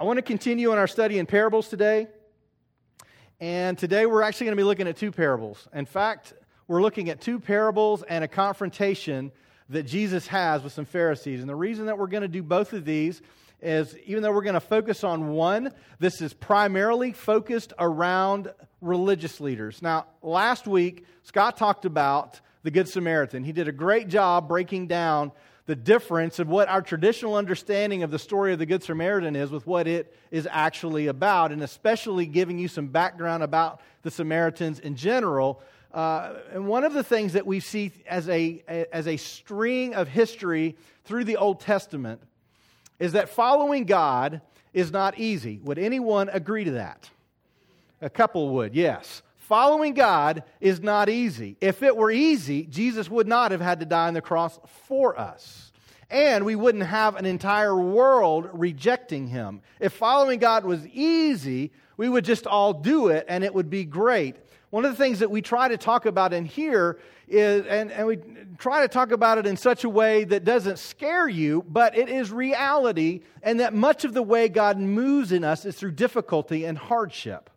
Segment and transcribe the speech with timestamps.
[0.00, 2.08] I want to continue in our study in parables today.
[3.38, 5.68] And today we're actually going to be looking at two parables.
[5.74, 6.32] In fact,
[6.68, 9.30] we're looking at two parables and a confrontation
[9.68, 11.40] that Jesus has with some Pharisees.
[11.40, 13.20] And the reason that we're going to do both of these
[13.60, 19.38] is even though we're going to focus on one, this is primarily focused around religious
[19.38, 19.82] leaders.
[19.82, 23.44] Now, last week, Scott talked about the Good Samaritan.
[23.44, 25.32] He did a great job breaking down
[25.70, 29.52] the difference of what our traditional understanding of the story of the Good Samaritan is
[29.52, 34.80] with what it is actually about, and especially giving you some background about the Samaritans
[34.80, 35.62] in general.
[35.94, 40.08] Uh, and one of the things that we see as a, as a string of
[40.08, 42.20] history through the Old Testament
[42.98, 44.40] is that following God
[44.72, 45.60] is not easy.
[45.62, 47.08] Would anyone agree to that?
[48.02, 49.22] A couple would, yes.
[49.50, 51.56] Following God is not easy.
[51.60, 55.18] If it were easy, Jesus would not have had to die on the cross for
[55.18, 55.72] us.
[56.08, 59.62] And we wouldn't have an entire world rejecting him.
[59.80, 63.84] If following God was easy, we would just all do it and it would be
[63.84, 64.36] great.
[64.70, 68.06] One of the things that we try to talk about in here is, and, and
[68.06, 68.18] we
[68.58, 72.08] try to talk about it in such a way that doesn't scare you, but it
[72.08, 76.66] is reality, and that much of the way God moves in us is through difficulty
[76.66, 77.50] and hardship.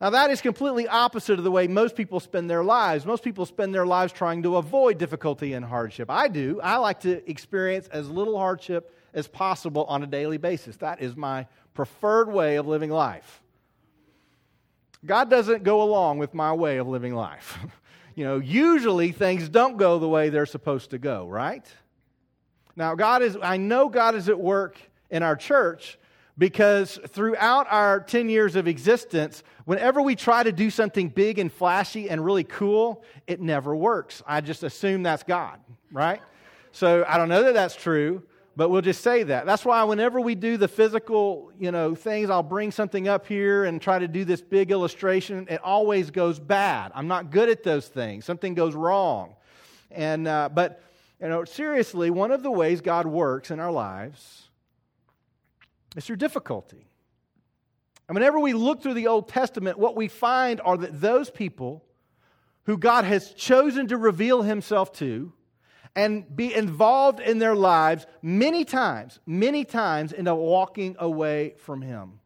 [0.00, 3.06] Now, that is completely opposite of the way most people spend their lives.
[3.06, 6.10] Most people spend their lives trying to avoid difficulty and hardship.
[6.10, 6.60] I do.
[6.62, 10.76] I like to experience as little hardship as possible on a daily basis.
[10.76, 13.42] That is my preferred way of living life.
[15.04, 17.58] God doesn't go along with my way of living life.
[18.14, 21.66] you know, usually things don't go the way they're supposed to go, right?
[22.74, 24.78] Now, God is, I know God is at work
[25.10, 25.98] in our church
[26.38, 31.50] because throughout our 10 years of existence, whenever we try to do something big and
[31.50, 34.22] flashy and really cool, it never works.
[34.26, 35.58] I just assume that's God,
[35.90, 36.20] right?
[36.72, 38.22] So I don't know that that's true,
[38.54, 39.46] but we'll just say that.
[39.46, 43.64] That's why whenever we do the physical, you know, things, I'll bring something up here
[43.64, 45.46] and try to do this big illustration.
[45.48, 46.92] It always goes bad.
[46.94, 48.26] I'm not good at those things.
[48.26, 49.36] Something goes wrong.
[49.90, 50.82] And, uh, but,
[51.20, 54.45] you know, seriously, one of the ways God works in our lives
[55.96, 56.86] it's your difficulty.
[58.08, 61.84] And whenever we look through the Old Testament, what we find are that those people
[62.64, 65.32] who God has chosen to reveal himself to
[65.94, 71.80] and be involved in their lives many times, many times end up walking away from
[71.80, 72.20] him.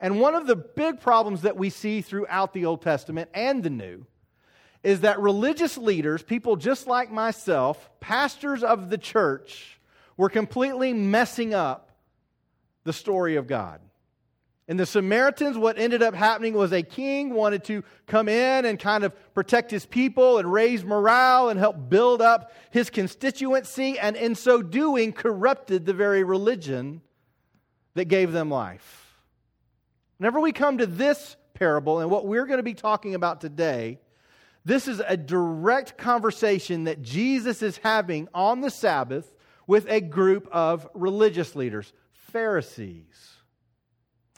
[0.00, 3.70] And one of the big problems that we see throughout the Old Testament and the
[3.70, 4.06] New
[4.82, 9.78] is that religious leaders, people just like myself, pastors of the church,
[10.16, 11.89] were completely messing up
[12.84, 13.80] the story of God.
[14.68, 18.78] And the Samaritans, what ended up happening was a king wanted to come in and
[18.78, 24.14] kind of protect his people and raise morale and help build up his constituency, and
[24.14, 27.00] in so doing, corrupted the very religion
[27.94, 29.16] that gave them life.
[30.18, 33.98] Whenever we come to this parable and what we're going to be talking about today,
[34.64, 39.34] this is a direct conversation that Jesus is having on the Sabbath
[39.66, 41.92] with a group of religious leaders.
[42.30, 43.36] Pharisees.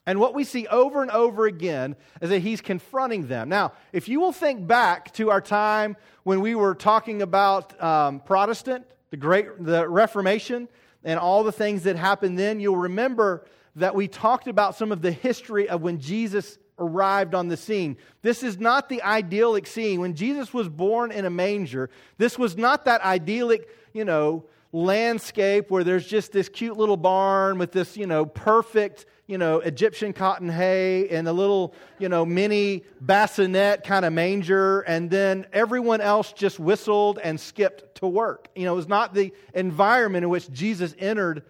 [0.04, 3.48] And what we see over and over again is that he's confronting them.
[3.48, 8.20] Now, if you will think back to our time when we were talking about um,
[8.20, 10.68] Protestant, the great the Reformation,
[11.04, 13.44] and all the things that happened then, you'll remember
[13.76, 17.96] that we talked about some of the history of when Jesus arrived on the scene.
[18.22, 20.00] This is not the idyllic scene.
[20.00, 25.70] When Jesus was born in a manger, this was not that idyllic, you know, landscape
[25.70, 30.14] where there's just this cute little barn with this, you know, perfect, you know, Egyptian
[30.14, 36.00] cotton hay and a little, you know, mini bassinet kind of manger, and then everyone
[36.00, 38.48] else just whistled and skipped to work.
[38.56, 41.44] You know, it was not the environment in which Jesus entered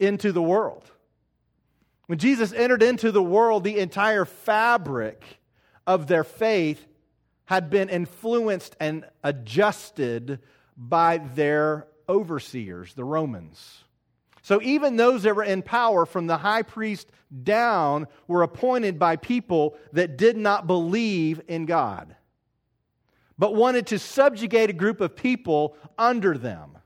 [0.00, 0.90] into the world.
[2.06, 5.24] When Jesus entered into the world, the entire fabric
[5.86, 6.84] of their faith
[7.44, 10.40] had been influenced and adjusted
[10.76, 13.84] by their overseers, the Romans.
[14.42, 17.08] So even those that were in power from the high priest
[17.42, 22.14] down were appointed by people that did not believe in God,
[23.36, 26.78] but wanted to subjugate a group of people under them.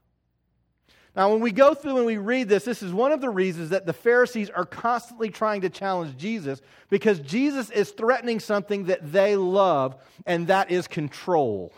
[1.14, 3.70] Now, when we go through and we read this, this is one of the reasons
[3.70, 9.12] that the Pharisees are constantly trying to challenge Jesus because Jesus is threatening something that
[9.12, 11.74] they love, and that is control.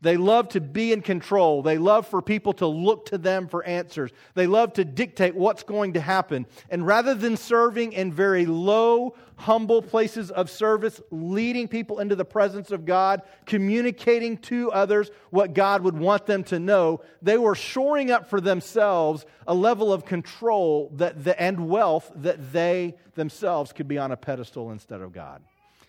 [0.00, 1.62] They love to be in control.
[1.62, 4.12] They love for people to look to them for answers.
[4.34, 6.46] They love to dictate what's going to happen.
[6.70, 12.24] And rather than serving in very low, humble places of service, leading people into the
[12.24, 17.56] presence of God, communicating to others what God would want them to know, they were
[17.56, 23.72] shoring up for themselves a level of control that the, and wealth that they themselves
[23.72, 25.42] could be on a pedestal instead of God.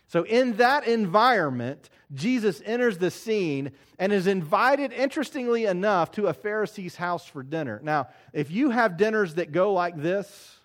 [0.09, 6.33] So, in that environment, Jesus enters the scene and is invited, interestingly enough, to a
[6.33, 7.79] Pharisee's house for dinner.
[7.83, 10.57] Now, if you have dinners that go like this,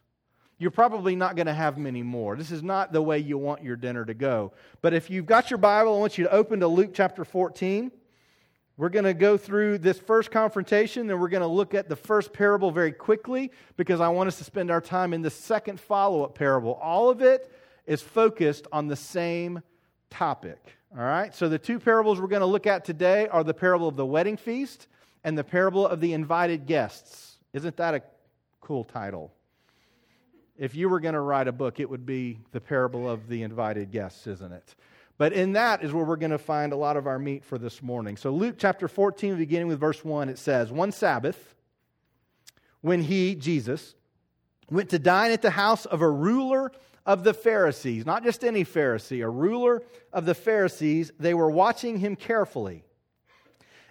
[0.56, 2.36] you're probably not going to have many more.
[2.36, 4.52] This is not the way you want your dinner to go.
[4.80, 7.92] But if you've got your Bible, I want you to open to Luke chapter 14.
[8.78, 11.96] We're going to go through this first confrontation, then we're going to look at the
[11.96, 15.78] first parable very quickly because I want us to spend our time in the second
[15.78, 16.74] follow up parable.
[16.82, 17.52] All of it
[17.86, 19.62] is focused on the same
[20.10, 20.58] topic.
[20.96, 21.34] All right?
[21.34, 24.06] So the two parables we're going to look at today are the parable of the
[24.06, 24.86] wedding feast
[25.24, 27.38] and the parable of the invited guests.
[27.52, 28.02] Isn't that a
[28.60, 29.32] cool title?
[30.56, 33.42] If you were going to write a book, it would be the parable of the
[33.42, 34.74] invited guests, isn't it?
[35.18, 37.58] But in that is where we're going to find a lot of our meat for
[37.58, 38.16] this morning.
[38.16, 41.54] So, Luke chapter 14, beginning with verse 1, it says, One Sabbath,
[42.80, 43.94] when he, Jesus,
[44.70, 46.72] went to dine at the house of a ruler
[47.06, 51.98] of the Pharisees, not just any Pharisee, a ruler of the Pharisees, they were watching
[51.98, 52.84] him carefully.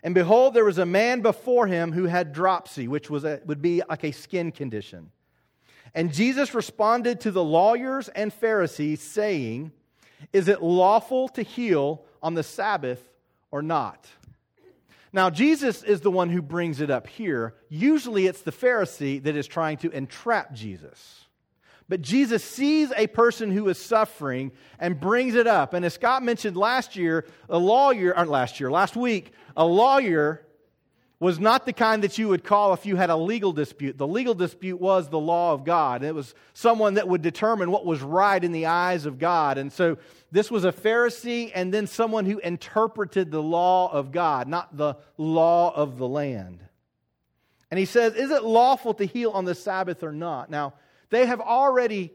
[0.02, 3.62] And behold, there was a man before him who had dropsy, which was a, would
[3.62, 5.12] be like a skin condition.
[5.96, 9.72] And Jesus responded to the lawyers and Pharisees, saying,
[10.34, 13.02] Is it lawful to heal on the Sabbath
[13.52, 14.08] or not?
[15.14, 17.54] Now, Jesus is the one who brings it up here.
[17.70, 21.23] Usually, it's the Pharisee that is trying to entrap Jesus.
[21.90, 25.74] But Jesus sees a person who is suffering and brings it up.
[25.74, 30.46] And as Scott mentioned last year, a lawyer, or last year, last week, a lawyer
[31.24, 33.98] was not the kind that you would call if you had a legal dispute.
[33.98, 36.04] The legal dispute was the law of God.
[36.04, 39.58] It was someone that would determine what was right in the eyes of God.
[39.58, 39.98] And so
[40.34, 44.96] this was a Pharisee and then someone who interpreted the law of God, not the
[45.18, 46.60] law of the land.
[47.72, 50.50] And he says, Is it lawful to heal on the Sabbath or not?
[50.50, 50.74] Now,
[51.14, 52.12] they have already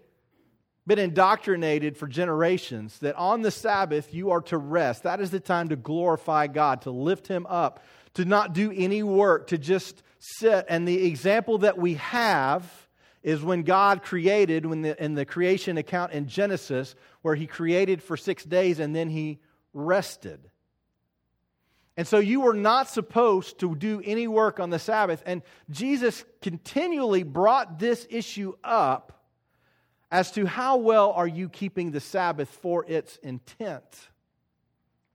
[0.87, 5.03] been indoctrinated for generations that on the Sabbath you are to rest.
[5.03, 7.85] That is the time to glorify God, to lift Him up,
[8.15, 10.65] to not do any work, to just sit.
[10.69, 12.89] And the example that we have
[13.23, 18.03] is when God created, when the, in the creation account in Genesis, where He created
[18.03, 19.41] for six days and then He
[19.75, 20.50] rested.
[21.99, 25.21] And so you were not supposed to do any work on the Sabbath.
[25.27, 29.25] And Jesus continually brought this issue up
[30.09, 33.83] as to how well are you keeping the Sabbath for its intent.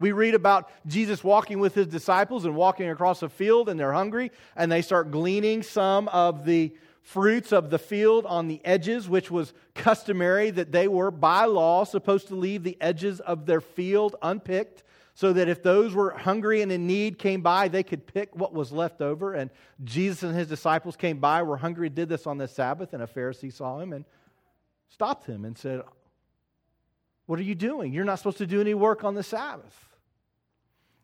[0.01, 3.93] We read about Jesus walking with his disciples and walking across a field, and they're
[3.93, 9.07] hungry, and they start gleaning some of the fruits of the field on the edges,
[9.07, 13.61] which was customary that they were, by law, supposed to leave the edges of their
[13.61, 14.83] field unpicked
[15.15, 18.53] so that if those were hungry and in need came by, they could pick what
[18.53, 19.33] was left over.
[19.33, 19.51] And
[19.83, 23.07] Jesus and his disciples came by, were hungry, did this on the Sabbath, and a
[23.07, 24.05] Pharisee saw him and
[24.89, 25.81] stopped him and said,
[27.27, 27.93] What are you doing?
[27.93, 29.77] You're not supposed to do any work on the Sabbath.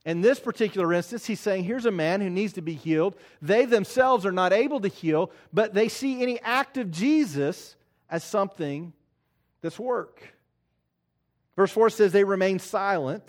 [0.05, 3.15] In this particular instance, he's saying, Here's a man who needs to be healed.
[3.43, 7.75] They themselves are not able to heal, but they see any act of Jesus
[8.09, 8.93] as something
[9.61, 10.23] that's work.
[11.55, 13.23] Verse 4 says, They remained silent.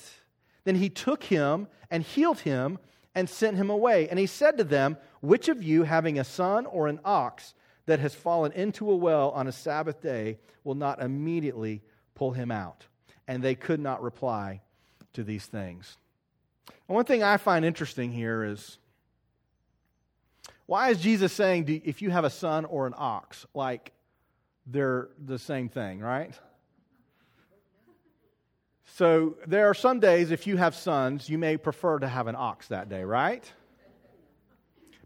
[0.64, 2.78] Then he took him and healed him
[3.14, 4.08] and sent him away.
[4.08, 7.54] And he said to them, Which of you, having a son or an ox
[7.86, 11.82] that has fallen into a well on a Sabbath day, will not immediately
[12.14, 12.87] pull him out?
[13.26, 14.61] And they could not reply
[15.14, 15.96] to these things.
[16.88, 18.78] And one thing I find interesting here is
[20.66, 23.92] why is Jesus saying, if you have a son or an ox, like
[24.66, 26.32] they're the same thing, right?
[28.94, 32.37] So there are some days, if you have sons, you may prefer to have an
[32.37, 33.50] ox that day, right?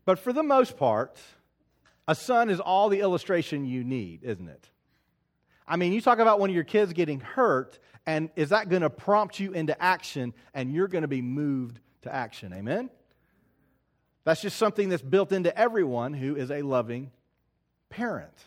[0.05, 1.19] But for the most part,
[2.07, 4.69] a son is all the illustration you need, isn't it?
[5.67, 8.83] I mean, you talk about one of your kids getting hurt, and is that going
[8.83, 12.53] to prompt you into action and you're going to be moved to action?
[12.53, 12.91] Amen?
[14.25, 17.11] That's just something that's built into everyone who is a loving
[17.89, 18.45] parent.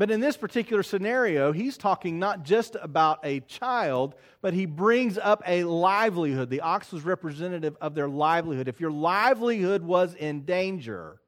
[0.00, 5.18] But in this particular scenario, he's talking not just about a child, but he brings
[5.18, 6.48] up a livelihood.
[6.48, 8.66] The ox was representative of their livelihood.
[8.66, 11.20] If your livelihood was in danger,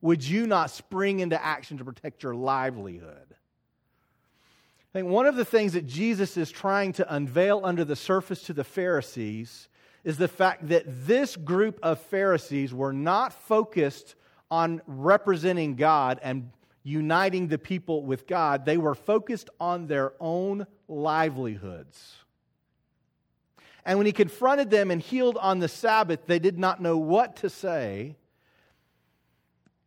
[0.00, 3.34] would you not spring into action to protect your livelihood?
[3.34, 8.44] I think one of the things that Jesus is trying to unveil under the surface
[8.44, 9.68] to the Pharisees
[10.04, 14.14] is the fact that this group of Pharisees were not focused
[14.50, 16.50] on representing God and
[16.86, 18.64] uniting the people with God.
[18.64, 22.14] They were focused on their own livelihoods.
[23.84, 27.36] And when he confronted them and healed on the Sabbath, they did not know what
[27.36, 28.14] to say.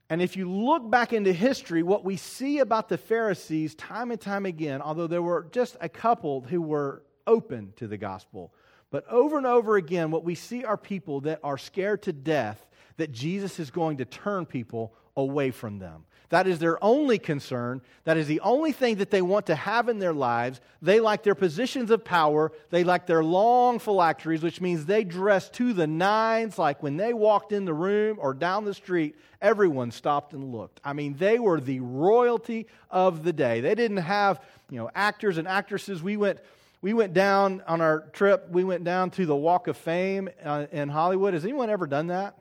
[0.10, 4.20] And if you look back into history, what we see about the Pharisees time and
[4.20, 8.54] time again, although there were just a couple who were open to the gospel,
[8.92, 12.66] but over and over again, what we see are people that are scared to death
[12.98, 16.06] that Jesus is going to turn people away from them.
[16.30, 17.82] That is their only concern.
[18.04, 20.62] That is the only thing that they want to have in their lives.
[20.80, 22.52] They like their positions of power.
[22.70, 26.60] They like their long phylacteries, which means they dress to the nines.
[26.60, 30.80] Like when they walked in the room or down the street, everyone stopped and looked.
[30.84, 33.62] I mean, they were the royalty of the day.
[33.62, 36.02] They didn't have, you know, actors and actresses.
[36.04, 36.40] We went.
[36.82, 40.68] We went down on our trip, we went down to the Walk of Fame uh,
[40.72, 41.34] in Hollywood.
[41.34, 42.38] Has anyone ever done that?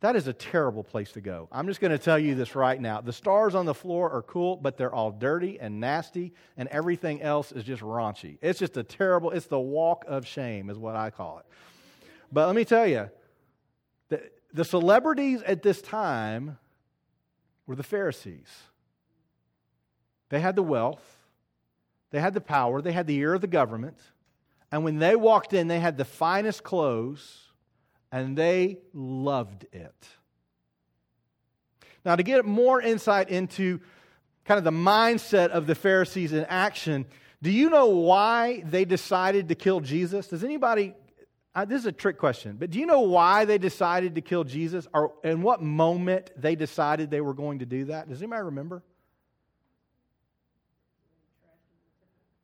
[0.00, 1.48] That is a terrible place to go.
[1.50, 3.00] I'm just going to tell you this right now.
[3.00, 7.22] The stars on the floor are cool, but they're all dirty and nasty, and everything
[7.22, 8.38] else is just raunchy.
[8.42, 11.46] It's just a terrible, it's the walk of shame, is what I call it.
[12.30, 13.08] But let me tell you,
[14.10, 16.58] the, the celebrities at this time
[17.66, 18.48] were the Pharisees.
[20.28, 21.16] They had the wealth,
[22.10, 23.98] they had the power, they had the ear of the government,
[24.70, 27.43] and when they walked in, they had the finest clothes
[28.14, 30.08] and they loved it.
[32.04, 33.80] Now, to get more insight into
[34.44, 37.06] kind of the mindset of the Pharisees in action,
[37.42, 40.28] do you know why they decided to kill Jesus?
[40.28, 40.94] Does anybody,
[41.56, 44.44] uh, this is a trick question, but do you know why they decided to kill
[44.44, 48.08] Jesus or in what moment they decided they were going to do that?
[48.08, 48.84] Does anybody remember?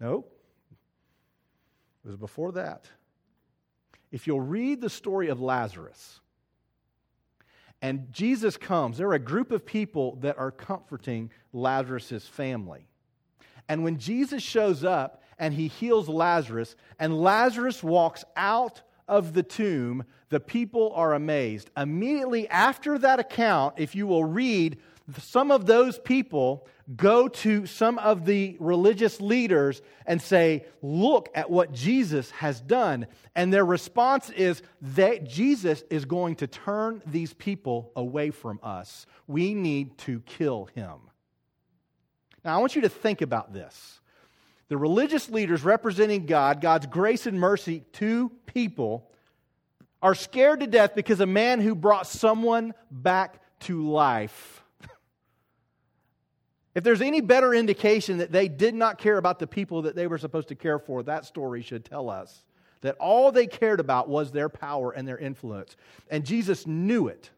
[0.01, 0.25] No.
[2.05, 2.91] It was before that
[4.11, 6.21] if you'll read the story of Lazarus,
[7.83, 12.87] and Jesus comes, there are a group of people that are comforting Lazarus' family.
[13.69, 19.43] And when Jesus shows up and he heals Lazarus, and Lazarus walks out of the
[19.43, 21.71] tomb, the people are amazed.
[21.77, 24.79] Immediately after that account, if you will read,
[25.19, 31.51] some of those people go to some of the religious leaders and say, Look at
[31.51, 33.07] what Jesus has done.
[33.35, 39.07] And their response is that Jesus is going to turn these people away from us.
[39.27, 40.95] We need to kill him.
[42.45, 44.01] Now, I want you to think about this.
[44.69, 49.11] The religious leaders representing God, God's grace and mercy to people,
[50.01, 54.60] are scared to death because a man who brought someone back to life
[56.75, 60.07] if there's any better indication that they did not care about the people that they
[60.07, 62.45] were supposed to care for, that story should tell us
[62.83, 65.77] that all they cared about was their power and their influence.
[66.11, 67.31] And Jesus knew it,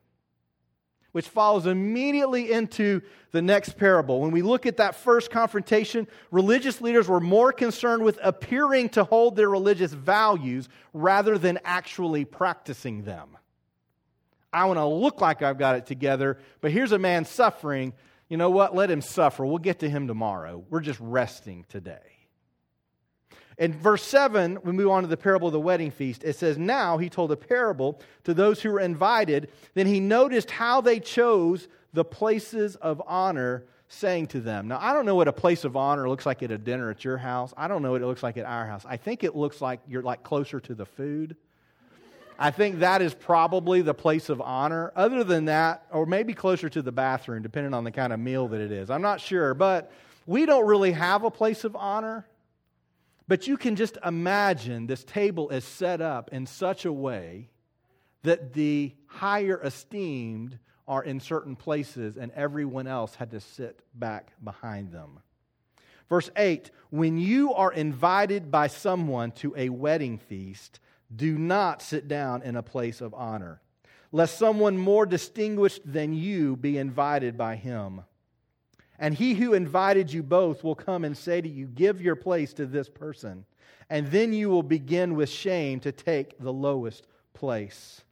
[1.13, 3.01] which follows immediately into
[3.33, 4.21] the next parable.
[4.21, 9.05] When we look at that first confrontation, religious leaders were more concerned with appearing to
[9.05, 13.37] hold their religious values rather than actually practicing them.
[14.53, 17.95] I want to look like I've got it together, but here's a man suffering
[18.33, 18.75] you know what?
[18.75, 19.45] Let him suffer.
[19.45, 20.65] We'll get to him tomorrow.
[20.71, 21.99] We're just resting today.
[23.59, 26.25] In verse 7, we move on to the parable of the wedding feast.
[26.25, 29.51] It says, Now he told a parable to those who were invited.
[29.75, 34.95] Then he noticed how they chose the places of honor, saying to them, Now, I
[34.95, 37.53] don't know what a place of honor looks like at a dinner at your house.
[37.55, 38.87] I don't know what it looks like at our house.
[38.89, 41.37] I think it looks like you're like closer to the food.
[42.43, 44.91] I think that is probably the place of honor.
[44.97, 48.49] Other than that, or maybe closer to the bathroom, depending on the kind of meal
[48.49, 48.91] that it is.
[48.91, 49.93] I'm not sure, but
[50.27, 52.27] we don't really have a place of honor.
[53.29, 57.49] But you can just imagine this table is set up in such a way
[58.25, 60.59] that the higher esteemed
[60.89, 65.21] are in certain places and everyone else had to sit back behind them.
[66.09, 70.81] Verse 8 When you are invited by someone to a wedding feast,
[71.15, 73.61] do not sit down in a place of honor,
[74.11, 78.03] lest someone more distinguished than you be invited by him.
[78.99, 82.53] And he who invited you both will come and say to you, Give your place
[82.55, 83.45] to this person.
[83.91, 88.03] And then you will begin with shame to take the lowest place.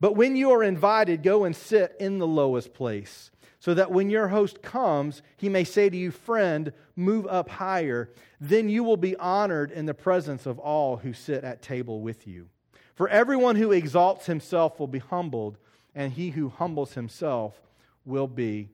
[0.00, 3.30] But when you are invited, go and sit in the lowest place
[3.60, 8.10] so that when your host comes, he may say to you, Friend, move up higher.
[8.40, 12.26] Then you will be honored in the presence of all who sit at table with
[12.26, 12.48] you.
[12.94, 15.58] For everyone who exalts himself will be humbled,
[15.94, 17.60] and he who humbles himself
[18.06, 18.70] will be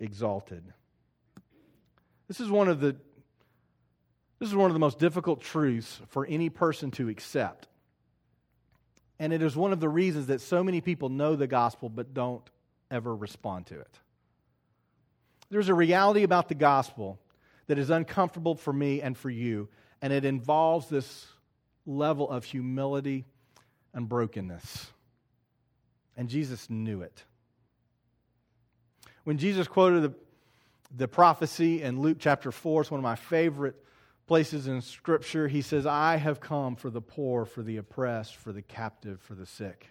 [0.00, 0.64] exalted.
[2.26, 2.96] This is one of the
[4.40, 7.68] this is one of the most difficult truths for any person to accept.
[9.18, 12.12] And it is one of the reasons that so many people know the gospel but
[12.12, 12.42] don't
[12.90, 14.00] ever respond to it.
[15.50, 17.20] There's a reality about the gospel
[17.66, 19.68] that is uncomfortable for me and for you,
[20.02, 21.26] and it involves this
[21.86, 23.24] level of humility
[23.92, 24.86] and brokenness.
[26.16, 27.24] And Jesus knew it.
[29.24, 30.14] When Jesus quoted the,
[30.96, 33.76] the prophecy in Luke chapter 4, it's one of my favorite
[34.26, 35.48] places in Scripture.
[35.48, 39.34] He says, I have come for the poor, for the oppressed, for the captive, for
[39.34, 39.88] the sick.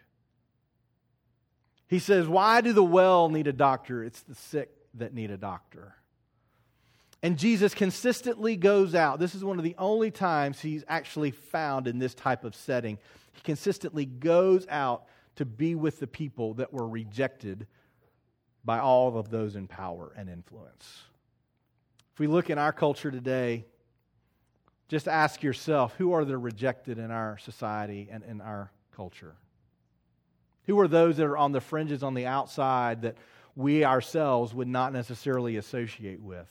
[1.88, 4.04] He says, Why do the well need a doctor?
[4.04, 5.96] It's the sick that need a doctor.
[7.22, 9.20] And Jesus consistently goes out.
[9.20, 12.98] This is one of the only times he's actually found in this type of setting.
[13.32, 15.06] He consistently goes out
[15.38, 17.66] to be with the people that were rejected
[18.66, 21.04] by all of those in power and influence.
[22.14, 23.66] If we look in our culture today,
[24.90, 29.36] just ask yourself who are the rejected in our society and in our culture?
[30.66, 33.18] Who are those that are on the fringes on the outside that
[33.56, 36.48] we ourselves would not necessarily associate with?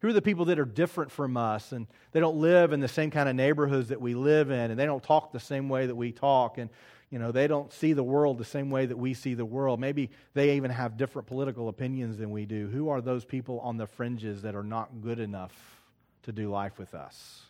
[0.00, 2.88] Who are the people that are different from us and they don't live in the
[2.88, 5.86] same kind of neighborhoods that we live in and they don't talk the same way
[5.86, 6.70] that we talk and
[7.10, 9.80] you know they don't see the world the same way that we see the world?
[9.80, 12.68] Maybe they even have different political opinions than we do.
[12.68, 15.54] Who are those people on the fringes that are not good enough
[16.24, 17.42] to do life with us?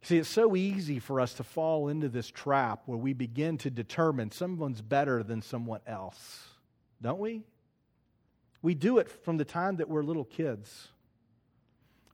[0.00, 3.70] See it's so easy for us to fall into this trap where we begin to
[3.70, 6.48] determine someone's better than someone else
[7.02, 7.42] don't we
[8.62, 10.88] we do it from the time that we're little kids.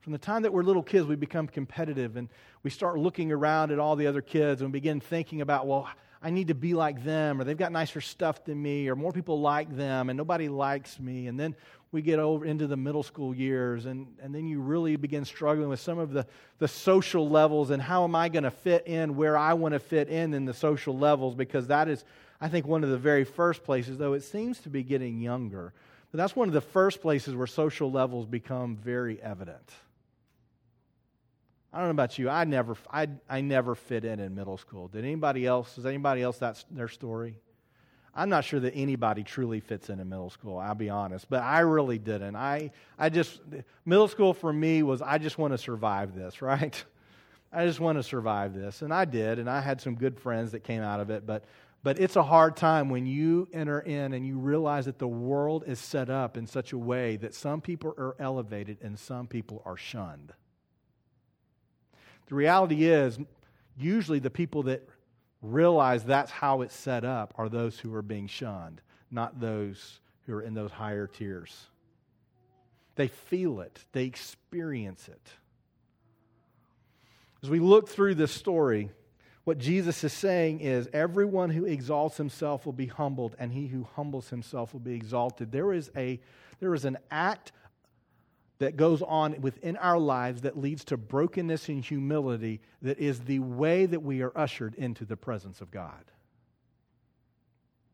[0.00, 2.28] From the time that we're little kids, we become competitive and
[2.62, 5.86] we start looking around at all the other kids and begin thinking about, well,
[6.22, 9.12] I need to be like them, or they've got nicer stuff than me, or more
[9.12, 11.28] people like them, and nobody likes me.
[11.28, 11.54] And then
[11.92, 15.68] we get over into the middle school years, and, and then you really begin struggling
[15.68, 16.26] with some of the,
[16.58, 19.78] the social levels and how am I going to fit in where I want to
[19.78, 22.04] fit in in the social levels, because that is,
[22.40, 25.72] I think, one of the very first places, though it seems to be getting younger
[26.10, 29.72] but that's one of the first places where social levels become very evident.
[31.72, 32.30] I don't know about you.
[32.30, 34.88] I never, I, I never fit in in middle school.
[34.88, 35.74] Did anybody else?
[35.74, 37.36] Does anybody else that's their story?
[38.14, 40.56] I'm not sure that anybody truly fits in in middle school.
[40.56, 42.36] I'll be honest, but I really didn't.
[42.36, 43.40] I, I just
[43.84, 46.82] middle school for me was I just want to survive this, right?
[47.52, 50.52] I just want to survive this, and I did, and I had some good friends
[50.52, 51.26] that came out of it.
[51.26, 51.44] But
[51.82, 55.64] but it's a hard time when you enter in and you realize that the world
[55.66, 59.62] is set up in such a way that some people are elevated and some people
[59.64, 60.32] are shunned.
[62.26, 63.18] The reality is,
[63.78, 64.86] usually the people that
[65.40, 70.34] realize that's how it's set up are those who are being shunned, not those who
[70.34, 71.68] are in those higher tiers.
[72.96, 75.30] They feel it, they experience it.
[77.42, 78.90] As we look through this story,
[79.48, 83.88] what Jesus is saying is everyone who exalts himself will be humbled, and he who
[83.96, 85.52] humbles himself will be exalted.
[85.52, 86.20] There is, a,
[86.60, 87.52] there is an act
[88.58, 93.38] that goes on within our lives that leads to brokenness and humility that is the
[93.38, 96.04] way that we are ushered into the presence of God.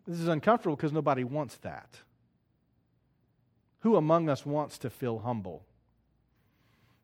[0.09, 2.01] This is uncomfortable because nobody wants that.
[3.83, 5.65] Who among us wants to feel humble?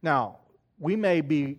[0.03, 0.39] Now,
[0.81, 1.59] we may be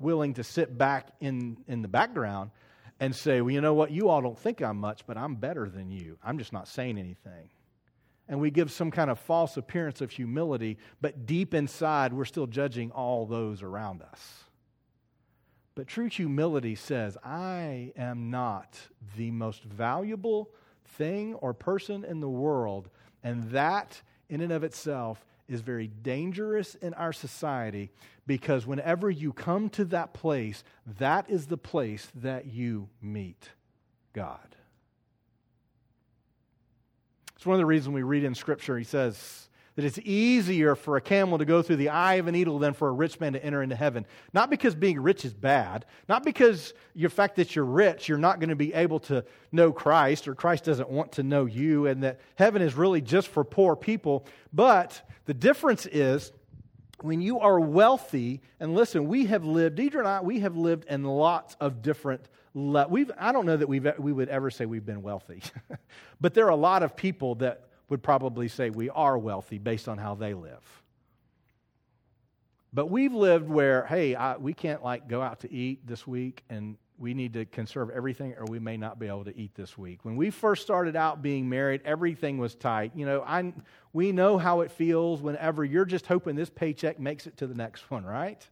[0.00, 2.50] willing to sit back in, in the background
[2.98, 5.68] and say, well, you know what, you all don't think I'm much, but I'm better
[5.68, 6.18] than you.
[6.24, 7.50] I'm just not saying anything.
[8.28, 12.46] And we give some kind of false appearance of humility, but deep inside, we're still
[12.46, 14.44] judging all those around us.
[15.74, 18.78] But true humility says, I am not
[19.16, 20.50] the most valuable
[20.84, 22.90] thing or person in the world,
[23.22, 27.90] and that in and of itself is very dangerous in our society
[28.26, 30.62] because whenever you come to that place,
[30.98, 33.50] that is the place that you meet
[34.12, 34.56] God.
[37.34, 39.48] It's one of the reasons we read in Scripture, he says,
[39.80, 42.74] that it's easier for a camel to go through the eye of a needle than
[42.74, 44.04] for a rich man to enter into heaven.
[44.34, 48.40] Not because being rich is bad, not because the fact that you're rich, you're not
[48.40, 52.02] going to be able to know Christ, or Christ doesn't want to know you, and
[52.02, 54.26] that heaven is really just for poor people.
[54.52, 56.30] But the difference is
[57.00, 60.84] when you are wealthy, and listen, we have lived, Deidre and I, we have lived
[60.90, 64.66] in lots of different le- we've, I don't know that we've, we would ever say
[64.66, 65.42] we've been wealthy,
[66.20, 69.88] but there are a lot of people that would probably say we are wealthy based
[69.88, 70.82] on how they live.
[72.72, 76.44] But we've lived where, hey, I, we can't like go out to eat this week
[76.48, 79.76] and we need to conserve everything or we may not be able to eat this
[79.76, 80.04] week.
[80.04, 82.92] When we first started out being married, everything was tight.
[82.94, 83.52] You know, I,
[83.92, 87.54] we know how it feels whenever you're just hoping this paycheck makes it to the
[87.54, 88.46] next one, right?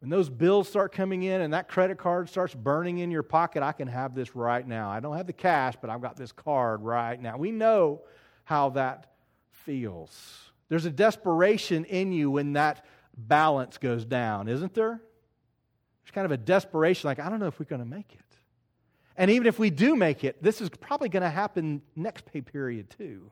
[0.00, 3.62] When those bills start coming in and that credit card starts burning in your pocket,
[3.62, 4.90] I can have this right now.
[4.90, 7.36] I don't have the cash, but I've got this card right now.
[7.36, 8.02] We know
[8.44, 9.12] how that
[9.50, 10.50] feels.
[10.68, 12.84] There's a desperation in you when that
[13.16, 15.00] balance goes down, isn't there?
[16.04, 18.20] There's kind of a desperation, like, I don't know if we're going to make it.
[19.16, 22.40] And even if we do make it, this is probably going to happen next pay
[22.40, 23.30] period too.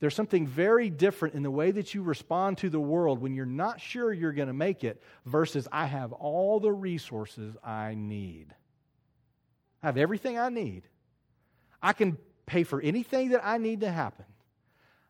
[0.00, 3.44] There's something very different in the way that you respond to the world when you're
[3.44, 8.54] not sure you're going to make it versus I have all the resources I need.
[9.82, 10.84] I have everything I need.
[11.82, 12.16] I can
[12.48, 14.24] pay for anything that I need to happen.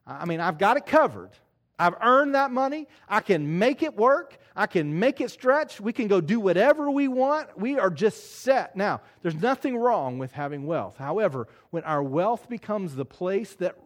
[0.06, 1.30] I mean, I've got it covered.
[1.78, 2.88] I've earned that money.
[3.08, 4.36] I can make it work.
[4.56, 5.80] I can make it stretch.
[5.80, 7.56] We can go do whatever we want.
[7.56, 8.74] We are just set.
[8.74, 10.96] Now, there's nothing wrong with having wealth.
[10.96, 13.76] However, when our wealth becomes the place that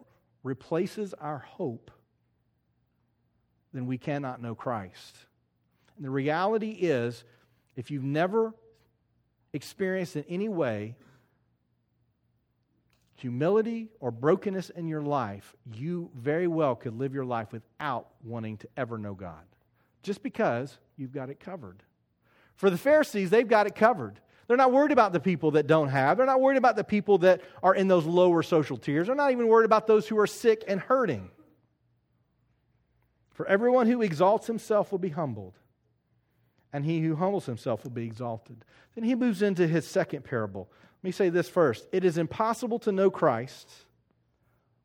[0.41, 1.91] replaces our hope,
[3.73, 5.15] then we cannot know Christ.
[5.95, 7.23] And the reality is,
[7.75, 8.53] if you've never
[9.53, 10.95] experienced in any way
[13.23, 18.57] humility or brokenness in your life, you very well could live your life without wanting
[18.57, 19.45] to ever know God,
[20.01, 21.81] just because you've got it covered.
[22.57, 24.19] For the Pharisees, they've got it covered.
[24.45, 26.17] They're not worried about the people that don't have.
[26.17, 29.07] They're not worried about the people that are in those lower social tiers.
[29.07, 31.29] They're not even worried about those who are sick and hurting.
[33.31, 35.53] For everyone who exalts himself will be humbled,
[36.73, 38.65] and he who humbles himself will be exalted.
[38.95, 40.69] Then he moves into his second parable.
[41.03, 43.69] Let me say this first it is impossible to know Christ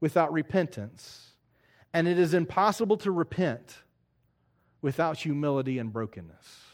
[0.01, 1.31] without repentance,
[1.93, 3.77] and it is impossible to repent
[4.83, 6.65] without humility and brokenness.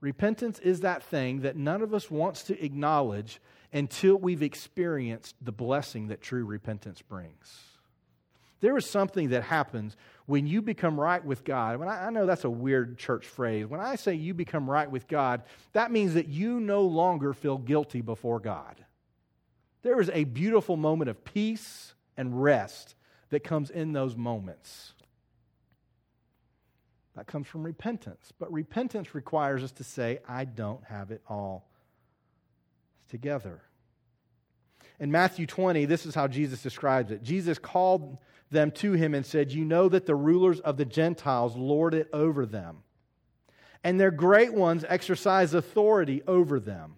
[0.00, 3.40] Repentance is that thing that none of us wants to acknowledge
[3.72, 7.60] until we've experienced the blessing that true repentance brings.
[8.60, 9.96] There is something that happens
[10.32, 11.78] when you become right with God.
[11.78, 13.66] When I, I, know that's a weird church phrase.
[13.66, 15.42] When I say you become right with God,
[15.74, 18.82] that means that you no longer feel guilty before God.
[19.82, 22.94] There is a beautiful moment of peace and rest
[23.28, 24.94] that comes in those moments.
[27.14, 28.32] That comes from repentance.
[28.38, 31.68] But repentance requires us to say, I don't have it all
[33.10, 33.60] together.
[34.98, 37.22] In Matthew 20, this is how Jesus describes it.
[37.22, 38.16] Jesus called
[38.52, 42.08] them to him and said, You know that the rulers of the Gentiles lord it
[42.12, 42.82] over them,
[43.82, 46.96] and their great ones exercise authority over them.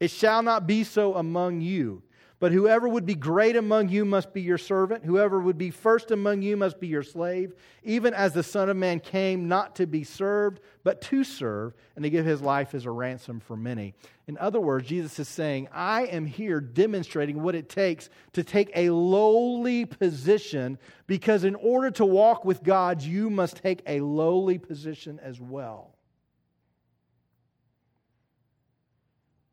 [0.00, 2.02] It shall not be so among you.
[2.40, 5.04] But whoever would be great among you must be your servant.
[5.04, 8.76] Whoever would be first among you must be your slave, even as the Son of
[8.76, 12.84] Man came not to be served, but to serve, and to give his life as
[12.84, 13.92] a ransom for many.
[14.28, 18.70] In other words, Jesus is saying, I am here demonstrating what it takes to take
[18.76, 24.58] a lowly position, because in order to walk with God, you must take a lowly
[24.58, 25.96] position as well.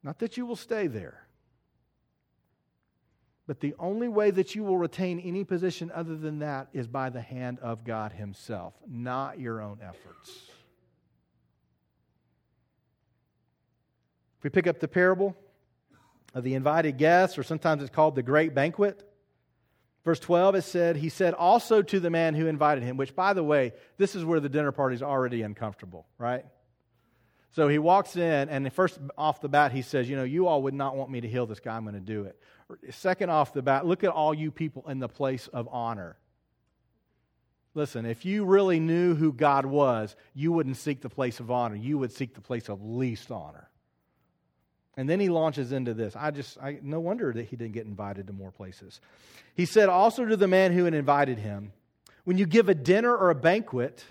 [0.03, 1.24] Not that you will stay there
[3.47, 7.09] but the only way that you will retain any position other than that is by
[7.09, 10.49] the hand of God Himself, not your own efforts.
[14.39, 15.35] If we pick up the parable
[16.33, 19.07] of the invited guests, or sometimes it's called the great banquet,
[20.03, 23.33] verse 12, it said, He said also to the man who invited him, which, by
[23.33, 26.45] the way, this is where the dinner party is already uncomfortable, right?
[27.55, 30.63] So he walks in, and first off the bat, he says, You know, you all
[30.63, 31.77] would not want me to heal this guy.
[31.77, 32.37] I'm going to do it.
[32.93, 36.17] Second off the bat, look at all you people in the place of honor.
[37.73, 41.75] Listen, if you really knew who God was, you wouldn't seek the place of honor.
[41.75, 43.69] You would seek the place of least honor.
[44.97, 46.13] And then he launches into this.
[46.13, 48.99] I just, I, no wonder that he didn't get invited to more places.
[49.53, 51.71] He said also to the man who had invited him,
[52.25, 54.03] When you give a dinner or a banquet,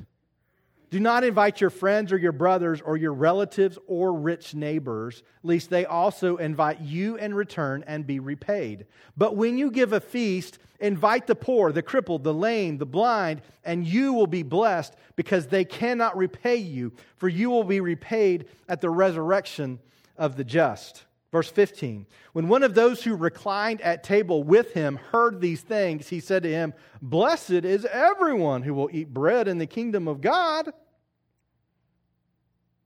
[0.95, 5.69] do not invite your friends or your brothers or your relatives or rich neighbors, lest
[5.69, 8.87] they also invite you in return and be repaid.
[9.17, 13.43] But when you give a feast, invite the poor, the crippled, the lame, the blind,
[13.65, 18.47] and you will be blessed because they cannot repay you, for you will be repaid
[18.69, 19.81] at the resurrection
[20.17, 21.07] of the just.
[21.33, 26.09] Verse 15 When one of those who reclined at table with him heard these things,
[26.09, 30.21] he said to him, Blessed is everyone who will eat bread in the kingdom of
[30.21, 30.73] God.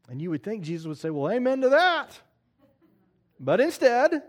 [0.09, 2.18] And you would think Jesus would say, Well, amen to that.
[3.38, 4.23] But instead,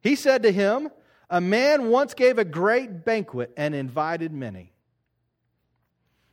[0.00, 0.90] he said to him,
[1.28, 4.72] A man once gave a great banquet and invited many.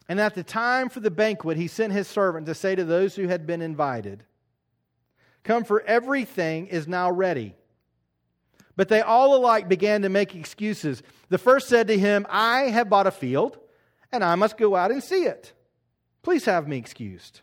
[0.08, 3.16] And at the time for the banquet, he sent his servant to say to those
[3.16, 4.24] who had been invited,
[5.44, 7.56] Come, for everything is now ready.
[8.76, 11.04] But they all alike began to make excuses.
[11.30, 13.60] The first said to him, I have bought a field,
[14.12, 15.54] and I must go out and see it.
[16.24, 17.42] Please have me excused.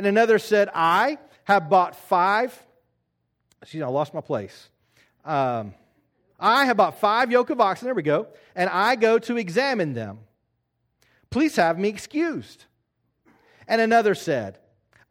[0.00, 2.58] And another said, I have bought five.
[3.60, 4.70] Excuse me, I lost my place.
[5.26, 5.74] Um,
[6.38, 9.92] I have bought five yoke of oxen, there we go, and I go to examine
[9.92, 10.20] them.
[11.28, 12.64] Please have me excused.
[13.68, 14.56] And another said,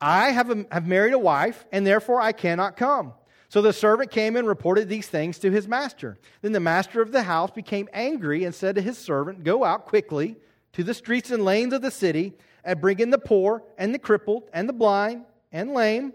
[0.01, 3.13] I have, a, have married a wife, and therefore I cannot come.
[3.47, 6.17] So the servant came and reported these things to his master.
[6.41, 9.85] Then the master of the house became angry and said to his servant, Go out
[9.85, 10.37] quickly
[10.73, 13.99] to the streets and lanes of the city and bring in the poor and the
[13.99, 16.13] crippled and the blind and lame.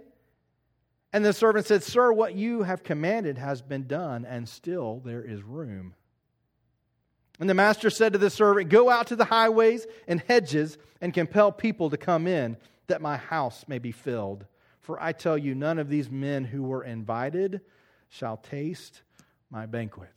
[1.12, 5.22] And the servant said, Sir, what you have commanded has been done, and still there
[5.22, 5.94] is room.
[7.40, 11.14] And the master said to the servant, Go out to the highways and hedges and
[11.14, 14.44] compel people to come in, that my house may be filled.
[14.80, 17.60] For I tell you, none of these men who were invited
[18.08, 19.02] shall taste
[19.50, 20.12] my banquet.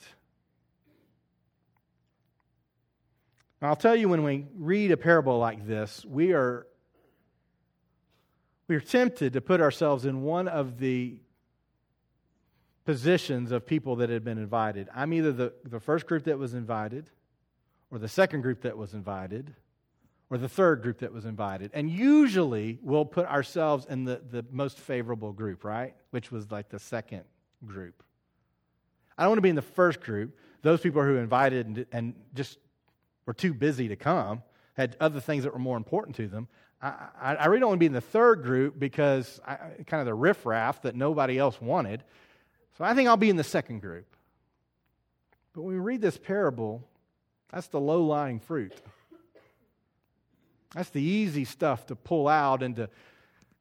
[3.62, 6.68] Now, I'll tell you, when we read a parable like this, we are,
[8.68, 11.18] we are tempted to put ourselves in one of the
[12.86, 14.88] positions of people that had been invited.
[14.96, 17.10] I'm either the, the first group that was invited,
[17.90, 19.56] or the second group that was invited,
[20.30, 21.72] or the third group that was invited.
[21.74, 25.96] And usually we'll put ourselves in the, the most favorable group, right?
[26.12, 27.24] Which was like the second
[27.66, 28.04] group.
[29.18, 32.14] I don't want to be in the first group, those people who invited and, and
[32.36, 32.60] just
[33.28, 34.42] were too busy to come,
[34.74, 36.48] had other things that were more important to them.
[36.82, 40.00] I, I, I really don't want to be in the third group because I, kind
[40.00, 42.04] of the riffraff that nobody else wanted.
[42.78, 44.08] So I think I'll be in the second group.
[45.54, 46.84] But when we read this parable,
[47.52, 48.74] that's the low lying fruit.
[50.74, 52.90] That's the easy stuff to pull out and to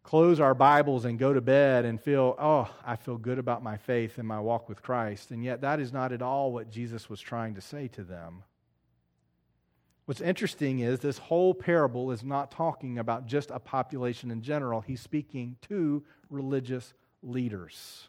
[0.02, 3.76] close our Bibles and go to bed and feel, oh, I feel good about my
[3.76, 5.30] faith and my walk with Christ.
[5.30, 8.44] And yet, that is not at all what Jesus was trying to say to them.
[10.06, 14.80] What's interesting is this whole parable is not talking about just a population in general.
[14.80, 18.08] He's speaking to religious leaders.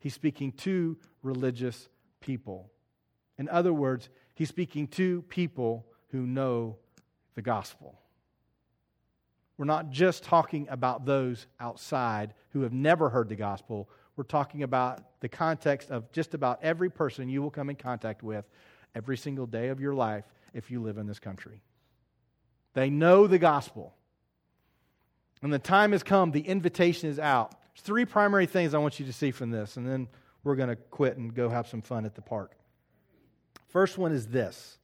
[0.00, 1.88] He's speaking to religious
[2.20, 2.72] people.
[3.38, 6.76] In other words, he's speaking to people who know
[7.36, 8.00] the gospel.
[9.56, 13.88] We're not just talking about those outside who have never heard the gospel.
[14.16, 18.24] We're talking about the context of just about every person you will come in contact
[18.24, 18.44] with
[18.94, 20.24] every single day of your life
[20.54, 21.62] if you live in this country.
[22.74, 23.94] They know the gospel.
[25.42, 27.52] And the time has come, the invitation is out.
[27.74, 30.08] There's three primary things I want you to see from this, and then
[30.44, 32.52] we're going to quit and go have some fun at the park.
[33.68, 34.78] First one is this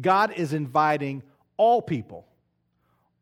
[0.00, 1.22] God is inviting
[1.56, 2.26] all people,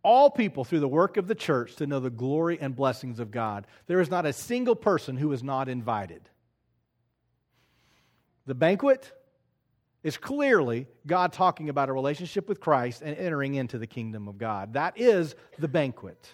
[0.02, 3.30] all people through the work of the church to know the glory and blessings of
[3.30, 3.66] God.
[3.86, 6.22] There is not a single person who is not invited.
[8.46, 9.12] The banquet
[10.02, 14.38] is clearly God talking about a relationship with Christ and entering into the kingdom of
[14.38, 14.74] God.
[14.74, 16.32] That is the banquet.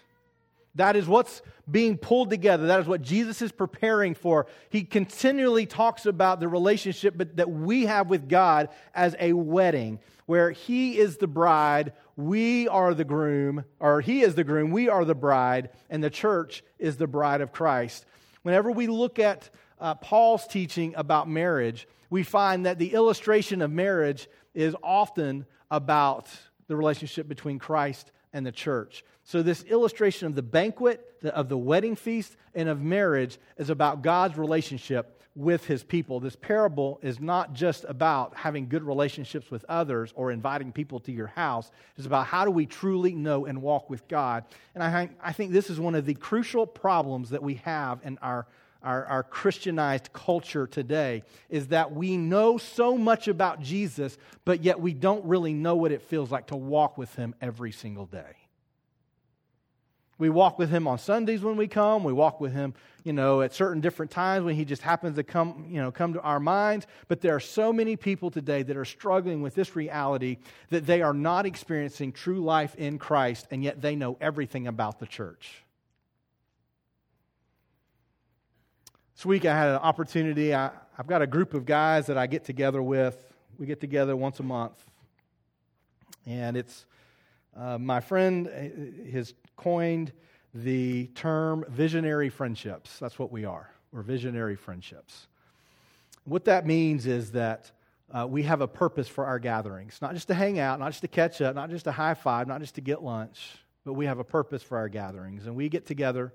[0.76, 2.66] That is what's being pulled together.
[2.66, 4.46] That is what Jesus is preparing for.
[4.68, 10.50] He continually talks about the relationship that we have with God as a wedding, where
[10.50, 15.06] He is the bride, we are the groom, or He is the groom, we are
[15.06, 18.04] the bride, and the church is the bride of Christ.
[18.42, 19.48] Whenever we look at
[19.80, 26.28] uh, Paul's teaching about marriage, we find that the illustration of marriage is often about
[26.68, 29.04] the relationship between Christ and the church.
[29.24, 34.02] So, this illustration of the banquet, of the wedding feast, and of marriage is about
[34.02, 36.18] God's relationship with his people.
[36.18, 41.12] This parable is not just about having good relationships with others or inviting people to
[41.12, 41.70] your house.
[41.96, 44.44] It's about how do we truly know and walk with God.
[44.74, 48.16] And I, I think this is one of the crucial problems that we have in
[48.22, 48.46] our
[48.86, 54.80] our, our Christianized culture today is that we know so much about Jesus, but yet
[54.80, 58.36] we don't really know what it feels like to walk with him every single day.
[60.18, 62.04] We walk with him on Sundays when we come.
[62.04, 65.24] We walk with him, you know, at certain different times when he just happens to
[65.24, 66.86] come, you know, come to our minds.
[67.08, 70.38] But there are so many people today that are struggling with this reality
[70.70, 75.00] that they are not experiencing true life in Christ, and yet they know everything about
[75.00, 75.65] the church.
[79.16, 80.54] This week I had an opportunity.
[80.54, 83.16] I, have got a group of guys that I get together with.
[83.58, 84.78] We get together once a month.
[86.26, 86.84] And it's
[87.56, 90.12] uh, my friend uh, has coined
[90.52, 92.98] the term visionary friendships.
[92.98, 93.70] That's what we are.
[93.90, 95.28] We're visionary friendships.
[96.24, 97.70] What that means is that
[98.12, 101.00] uh, we have a purpose for our gatherings, not just to hang out, not just
[101.00, 104.04] to catch up, not just to high five, not just to get lunch, but we
[104.04, 105.46] have a purpose for our gatherings.
[105.46, 106.34] And we get together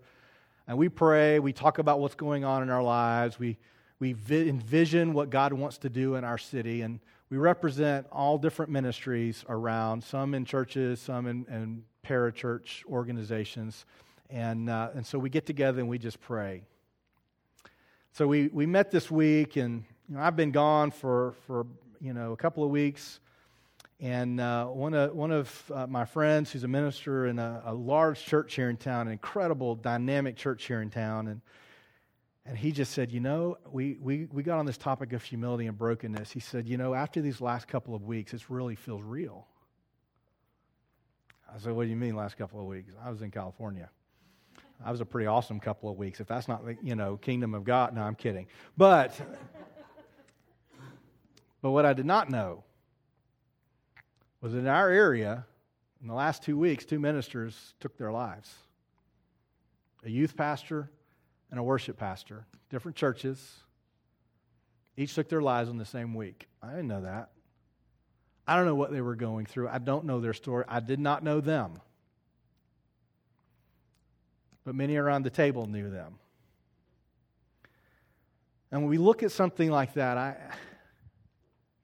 [0.71, 3.57] and we pray, we talk about what's going on in our lives, we,
[3.99, 8.71] we envision what God wants to do in our city, and we represent all different
[8.71, 13.85] ministries around, some in churches, some in, in parachurch organizations.
[14.29, 16.61] And, uh, and so we get together and we just pray.
[18.13, 21.67] So we, we met this week, and you know, I've been gone for, for
[21.99, 23.19] you know, a couple of weeks.
[24.01, 27.73] And uh, one of, one of uh, my friends, who's a minister in a, a,
[27.73, 31.41] large church here in town, an incredible, dynamic church here in town, and,
[32.43, 35.67] and he just said, You know, we, we, we got on this topic of humility
[35.67, 36.31] and brokenness.
[36.31, 39.45] He said, You know, after these last couple of weeks, it really feels real.
[41.53, 42.93] I said, What do you mean, last couple of weeks?
[43.05, 43.87] I was in California.
[44.83, 46.19] I was a pretty awesome couple of weeks.
[46.19, 48.47] If that's not, you know, kingdom of God, no, I'm kidding.
[48.75, 49.13] But,
[51.61, 52.63] but what I did not know
[54.41, 55.45] was in our area,
[56.01, 58.53] in the last two weeks, two ministers took their lives
[60.03, 60.89] a youth pastor
[61.51, 63.57] and a worship pastor, different churches.
[64.97, 66.47] Each took their lives in the same week.
[66.61, 67.29] I didn't know that.
[68.47, 69.69] I don't know what they were going through.
[69.69, 70.65] I don't know their story.
[70.67, 71.79] I did not know them.
[74.63, 76.15] But many around the table knew them.
[78.71, 80.37] And when we look at something like that, I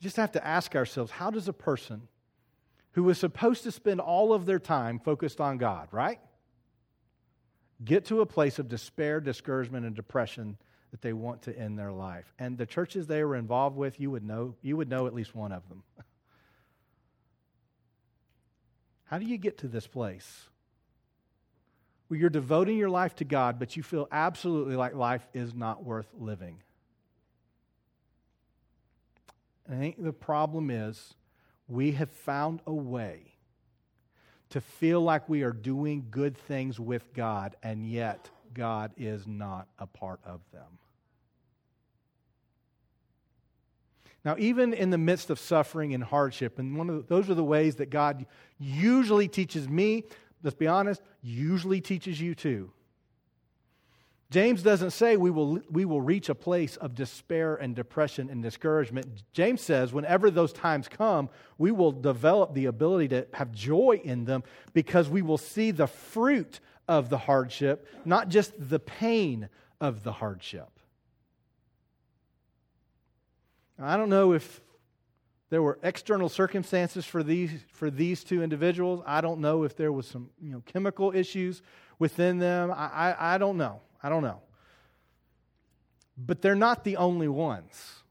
[0.01, 2.07] just have to ask ourselves how does a person
[2.97, 6.19] who was supposed to spend all of their time focused on God, right?
[7.85, 10.57] Get to a place of despair, discouragement, and depression
[10.89, 12.33] that they want to end their life.
[12.39, 15.35] And the churches they were involved with, you would know, you would know at least
[15.35, 15.83] one of them.
[19.03, 20.49] How do you get to this place?
[22.07, 25.83] Where you're devoting your life to God, but you feel absolutely like life is not
[25.83, 26.63] worth living.
[29.71, 31.13] I think the problem is
[31.67, 33.33] we have found a way
[34.49, 39.67] to feel like we are doing good things with God, and yet God is not
[39.77, 40.79] a part of them.
[44.23, 47.33] Now, even in the midst of suffering and hardship, and one of the, those are
[47.33, 48.25] the ways that God
[48.59, 50.05] usually teaches me,
[50.43, 52.71] let's be honest, usually teaches you too.
[54.29, 58.43] James doesn't say we will, we will reach a place of despair and depression and
[58.43, 59.23] discouragement.
[59.31, 64.25] James says whenever those times come, we will develop the ability to have joy in
[64.25, 66.59] them because we will see the fruit
[66.89, 69.47] of the hardship, not just the pain
[69.79, 70.69] of the hardship.
[73.79, 74.61] I don't know if
[75.49, 79.01] there were external circumstances for these, for these two individuals.
[79.05, 81.61] I don't know if there was some you know, chemical issues
[81.99, 82.71] within them.
[82.71, 83.79] I, I, I don't know.
[84.01, 84.41] I don't know.
[86.17, 88.03] But they're not the only ones.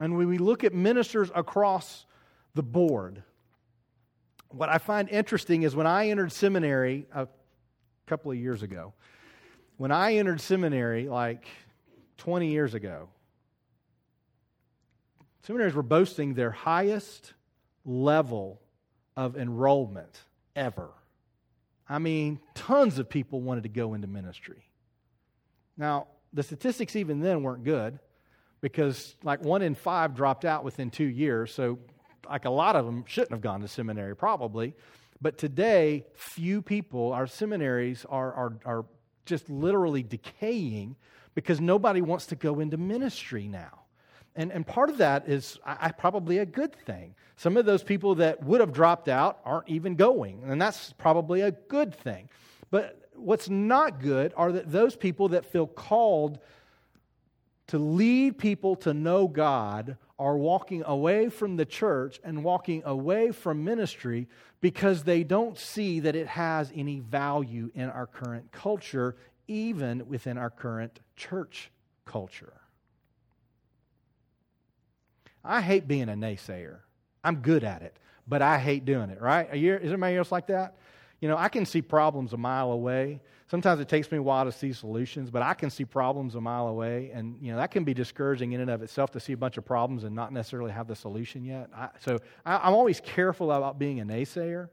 [0.00, 2.06] And when we look at ministers across
[2.54, 3.22] the board,
[4.48, 7.28] what I find interesting is when I entered seminary a
[8.06, 8.94] couple of years ago,
[9.76, 11.46] when I entered seminary like
[12.18, 13.08] 20 years ago,
[15.42, 17.34] seminaries were boasting their highest
[17.84, 18.60] level
[19.16, 20.20] of enrollment
[20.56, 20.90] ever.
[21.90, 24.64] I mean, tons of people wanted to go into ministry.
[25.76, 27.98] Now, the statistics even then weren't good
[28.60, 31.52] because like one in five dropped out within two years.
[31.52, 31.80] So,
[32.28, 34.74] like a lot of them shouldn't have gone to seminary, probably.
[35.20, 38.84] But today, few people, our seminaries are, are, are
[39.26, 40.94] just literally decaying
[41.34, 43.79] because nobody wants to go into ministry now.
[44.36, 47.14] And, and part of that is I, I, probably a good thing.
[47.36, 51.40] Some of those people that would have dropped out aren't even going, and that's probably
[51.40, 52.28] a good thing.
[52.70, 56.38] But what's not good are that those people that feel called
[57.68, 63.32] to lead people to know God are walking away from the church and walking away
[63.32, 64.28] from ministry
[64.60, 69.16] because they don't see that it has any value in our current culture,
[69.48, 71.70] even within our current church
[72.04, 72.59] culture.
[75.44, 76.78] I hate being a naysayer.
[77.24, 79.54] I'm good at it, but I hate doing it, right?
[79.54, 80.76] You, is anybody else like that?
[81.20, 83.20] You know, I can see problems a mile away.
[83.50, 86.40] Sometimes it takes me a while to see solutions, but I can see problems a
[86.40, 87.10] mile away.
[87.12, 89.58] And, you know, that can be discouraging in and of itself to see a bunch
[89.58, 91.68] of problems and not necessarily have the solution yet.
[91.74, 94.68] I, so I, I'm always careful about being a naysayer.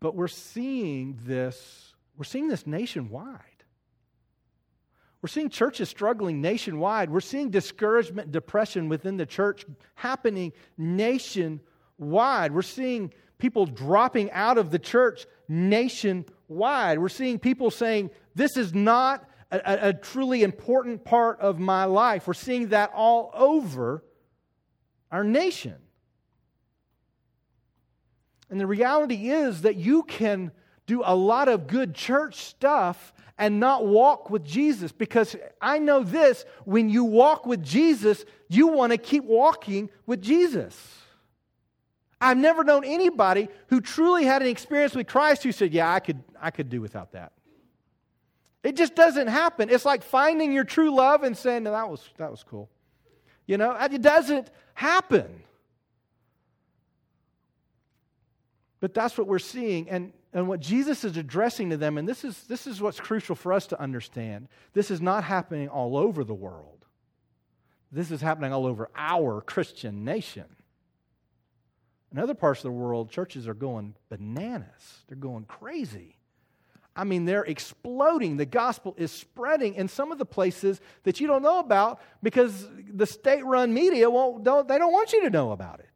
[0.00, 3.59] But we're seeing this, we're seeing this nationwide.
[5.22, 7.10] We're seeing churches struggling nationwide.
[7.10, 12.52] We're seeing discouragement, depression within the church happening nationwide.
[12.52, 16.98] We're seeing people dropping out of the church nationwide.
[16.98, 22.26] We're seeing people saying, This is not a, a, truly important part of my life.
[22.26, 24.04] We're seeing that all over
[25.10, 25.74] our nation.
[28.48, 30.52] And the reality is that you can
[30.86, 36.04] do a lot of good church stuff and not walk with Jesus because I know
[36.04, 40.76] this when you walk with Jesus, you want to keep walking with Jesus.
[42.20, 46.00] I've never known anybody who truly had an experience with Christ who said, Yeah, I
[46.00, 47.32] could, I could do without that.
[48.62, 49.70] It just doesn't happen.
[49.70, 52.68] It's like finding your true love and saying, no, that was, that was cool.
[53.46, 55.42] You know, it doesn't happen.
[58.80, 59.88] But that's what we're seeing.
[59.88, 63.34] And, and what Jesus is addressing to them, and this is, this is what's crucial
[63.34, 66.84] for us to understand this is not happening all over the world,
[67.90, 70.44] this is happening all over our Christian nation.
[72.12, 76.16] In other parts of the world, churches are going bananas, they're going crazy.
[76.96, 78.36] I mean, they're exploding.
[78.36, 82.68] The gospel is spreading in some of the places that you don't know about because
[82.92, 85.86] the state run media won't, don't, they don't want you to know about it.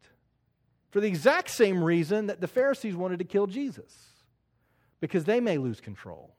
[0.91, 3.93] For the exact same reason that the Pharisees wanted to kill Jesus,
[5.07, 6.33] because they may lose control.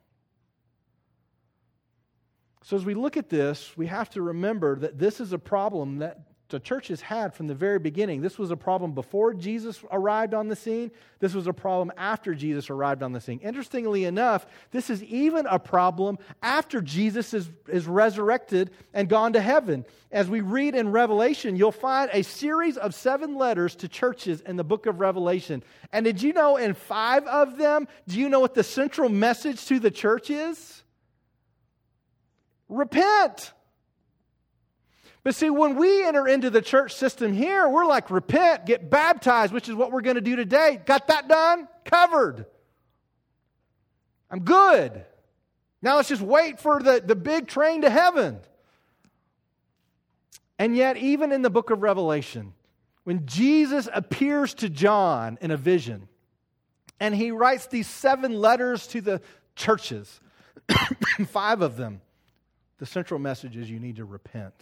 [2.62, 5.98] So, as we look at this, we have to remember that this is a problem
[5.98, 6.18] that
[6.48, 8.20] the church has had from the very beginning.
[8.20, 10.92] This was a problem before Jesus arrived on the scene.
[11.18, 13.40] This was a problem after Jesus arrived on the scene.
[13.42, 19.40] Interestingly enough, this is even a problem after Jesus is, is resurrected and gone to
[19.40, 19.84] heaven.
[20.12, 24.54] As we read in Revelation, you'll find a series of seven letters to churches in
[24.54, 25.64] the book of Revelation.
[25.92, 29.66] And did you know in five of them, do you know what the central message
[29.66, 30.84] to the church is?
[32.68, 33.52] Repent.
[35.26, 39.52] But see, when we enter into the church system here, we're like, repent, get baptized,
[39.52, 40.80] which is what we're going to do today.
[40.86, 41.66] Got that done?
[41.84, 42.46] Covered.
[44.30, 45.04] I'm good.
[45.82, 48.38] Now let's just wait for the, the big train to heaven.
[50.60, 52.54] And yet, even in the book of Revelation,
[53.02, 56.06] when Jesus appears to John in a vision,
[57.00, 59.20] and he writes these seven letters to the
[59.56, 60.20] churches,
[61.26, 62.00] five of them,
[62.78, 64.54] the central message is you need to repent.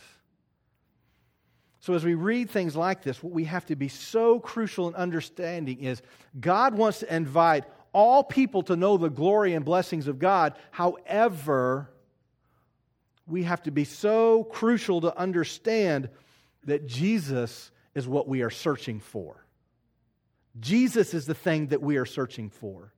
[1.85, 4.95] So, as we read things like this, what we have to be so crucial in
[4.95, 6.01] understanding is
[6.41, 10.55] God wants to invite all people to know the glory and blessings of God.
[10.71, 11.91] However,
[13.27, 16.09] we have to be so crucial to understand
[16.65, 19.45] that Jesus is what we are searching for.
[20.61, 22.94] Jesus is the thing that we are searching for.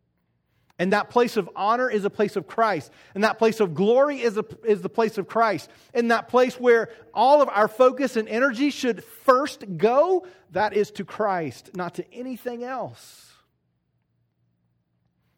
[0.78, 2.92] And that place of honor is a place of Christ.
[3.14, 5.70] And that place of glory is, a, is the place of Christ.
[5.94, 10.90] And that place where all of our focus and energy should first go, that is
[10.92, 13.32] to Christ, not to anything else.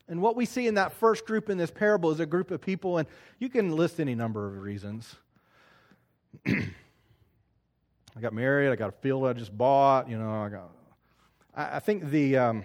[0.08, 2.60] And what we see in that first group in this parable is a group of
[2.60, 3.06] people, and
[3.38, 5.14] you can list any number of reasons.
[6.46, 10.70] I got married, I got a field I just bought, you know, I got.
[11.54, 12.38] I, think the.
[12.38, 12.64] Um,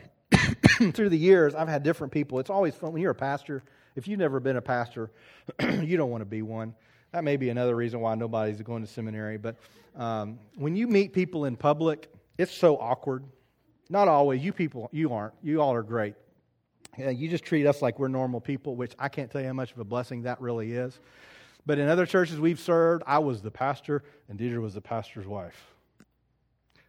[0.94, 2.40] through the years, I've had different people.
[2.40, 3.64] It's always fun when you're a pastor.
[3.96, 5.12] If you've never been a pastor,
[5.62, 6.74] you don't want to be one.
[7.12, 9.38] That may be another reason why nobody's going to seminary.
[9.38, 9.56] But
[9.96, 13.24] um, when you meet people in public, it's so awkward.
[13.90, 14.44] Not always.
[14.44, 15.34] You people, you aren't.
[15.44, 16.16] You all are great.
[16.98, 19.72] you just treat us like we're normal people, which I can't tell you how much
[19.72, 21.00] of a blessing that really is.
[21.66, 25.28] But in other churches we've served, I was the pastor, and Deidre was the pastor's
[25.28, 25.73] wife.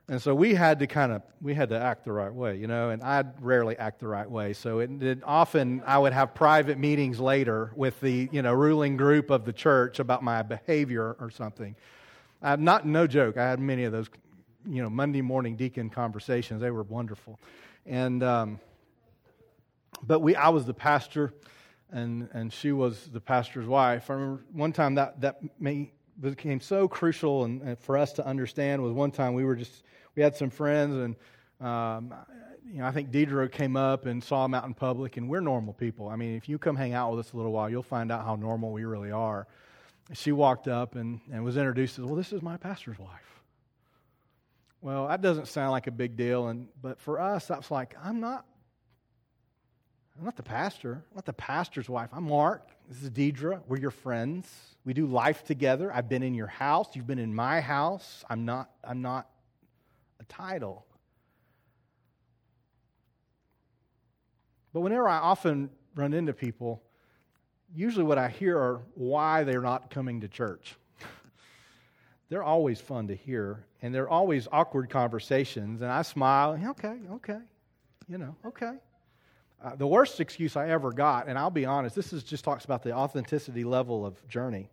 [0.07, 2.67] And so we had to kind of we had to act the right way, you
[2.67, 4.53] know, and I rarely act the right way.
[4.53, 8.99] So it, it, often I would have private meetings later with the, you know, ruling
[8.99, 11.75] group of the church about my behavior or something.
[12.43, 13.39] I'm not no joke.
[13.39, 14.11] I had many of those,
[14.69, 16.61] you know, Monday morning deacon conversations.
[16.61, 17.41] They were wonderful.
[17.87, 18.61] And um,
[20.07, 21.33] but we I was the pastor
[21.91, 24.11] and and she was the pastor's wife.
[24.11, 28.27] I remember one time that that may, became so crucial and, and for us to
[28.27, 29.83] understand was one time we were just
[30.15, 31.17] we had some friends, and
[31.67, 32.15] um,
[32.67, 35.41] you know, I think Deidre came up and saw him out in public, and we're
[35.41, 36.09] normal people.
[36.09, 38.25] I mean, if you come hang out with us a little while, you'll find out
[38.25, 39.47] how normal we really are.
[40.13, 43.43] She walked up and, and was introduced as, well, this is my pastor's wife.
[44.81, 48.21] Well, that doesn't sound like a big deal, and but for us, that's like, I'm
[48.21, 48.45] not
[50.19, 51.03] I'm not the pastor.
[51.11, 52.11] I'm not the pastor's wife.
[52.13, 52.69] I'm Mark.
[52.89, 53.63] This is Deidre.
[53.67, 54.74] We're your friends.
[54.85, 55.93] We do life together.
[55.93, 56.95] I've been in your house.
[56.95, 58.25] You've been in my house.
[58.29, 59.29] I'm not, I'm not
[60.21, 60.85] a title.
[64.73, 66.83] But whenever I often run into people,
[67.75, 70.75] usually what I hear are why they're not coming to church.
[72.29, 77.39] they're always fun to hear, and they're always awkward conversations, and I smile, okay, okay,
[78.09, 78.75] you know, okay.
[79.63, 82.65] Uh, the worst excuse I ever got, and I'll be honest, this is just talks
[82.65, 84.69] about the authenticity level of journey.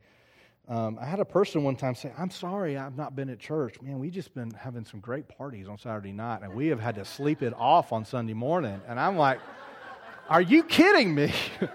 [0.67, 3.81] Um, I had a person one time say, I'm sorry I've not been at church.
[3.81, 6.95] Man, we just been having some great parties on Saturday night, and we have had
[6.95, 8.79] to sleep it off on Sunday morning.
[8.87, 9.39] And I'm like,
[10.29, 11.33] Are you kidding me?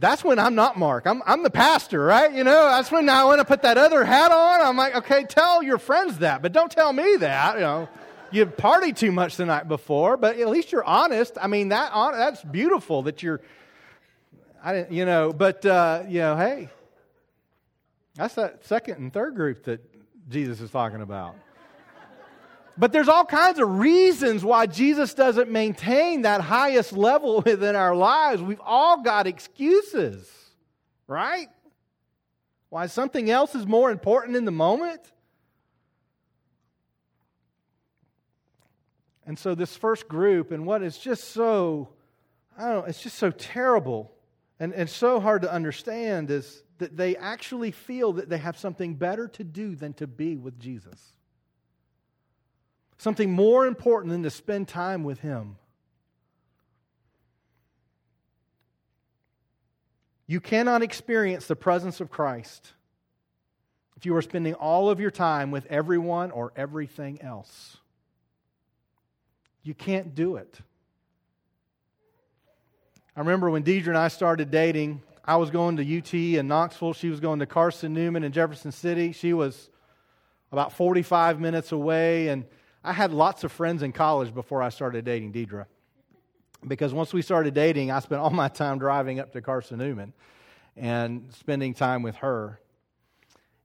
[0.00, 1.06] that's when I'm not Mark.
[1.06, 2.32] I'm, I'm the pastor, right?
[2.32, 4.60] You know, that's when I want to put that other hat on.
[4.60, 7.54] I'm like, okay, tell your friends that, but don't tell me that.
[7.54, 7.88] You know,
[8.30, 11.36] you partied too much the night before, but at least you're honest.
[11.40, 13.40] I mean, that that's beautiful that you're.
[14.62, 16.68] I didn't, you know, but uh, you know, hey,
[18.14, 19.80] that's that second and third group that
[20.28, 21.36] Jesus is talking about.
[22.76, 27.94] But there's all kinds of reasons why Jesus doesn't maintain that highest level within our
[27.94, 28.40] lives.
[28.40, 30.30] We've all got excuses,
[31.08, 31.48] right?
[32.68, 35.00] Why something else is more important in the moment.
[39.28, 41.90] And so, this first group, and what is just so,
[42.56, 44.10] I don't know, it's just so terrible
[44.58, 48.96] and, and so hard to understand is that they actually feel that they have something
[48.96, 51.12] better to do than to be with Jesus
[52.98, 55.56] something more important than to spend time with Him.
[60.26, 62.74] You cannot experience the presence of Christ
[63.96, 67.78] if you are spending all of your time with everyone or everything else.
[69.68, 70.60] You can't do it.
[73.14, 76.94] I remember when Deidre and I started dating, I was going to UT in Knoxville.
[76.94, 79.12] She was going to Carson Newman in Jefferson City.
[79.12, 79.68] She was
[80.50, 82.28] about 45 minutes away.
[82.28, 82.46] And
[82.82, 85.66] I had lots of friends in college before I started dating Deidre.
[86.66, 90.14] Because once we started dating, I spent all my time driving up to Carson Newman
[90.78, 92.58] and spending time with her.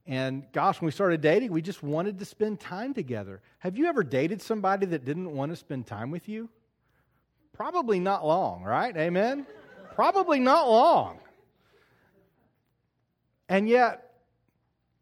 [0.06, 3.40] And gosh, when we started dating, we just wanted to spend time together.
[3.60, 6.50] Have you ever dated somebody that didn't want to spend time with you?
[7.54, 8.94] Probably not long, right?
[8.96, 9.46] Amen?
[9.94, 11.20] Probably not long.
[13.48, 14.12] And yet,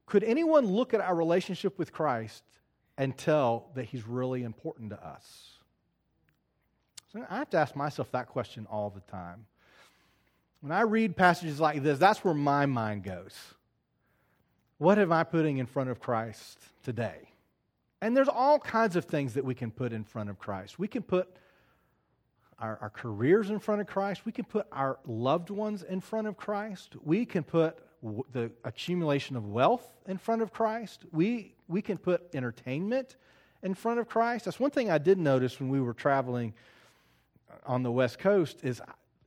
[0.07, 2.45] could anyone look at our relationship with Christ
[2.99, 5.49] and tell that he's really important to us?
[7.13, 9.47] So I have to ask myself that question all the time.
[10.61, 13.35] When I read passages like this, that's where my mind goes.
[14.83, 17.29] What am I putting in front of Christ today?
[18.01, 20.77] And there's all kinds of things that we can put in front of Christ.
[20.77, 21.29] We can put
[22.59, 24.27] our, our careers in front of Christ.
[24.27, 26.97] We can put our loved ones in front of Christ.
[27.01, 27.79] We can put
[28.33, 31.05] the accumulation of wealth in front of Christ.
[31.13, 33.15] We, we can put entertainment
[33.63, 34.47] in front of Christ.
[34.47, 36.55] That's one thing I did notice when we were traveling
[37.65, 38.83] on the West Coast is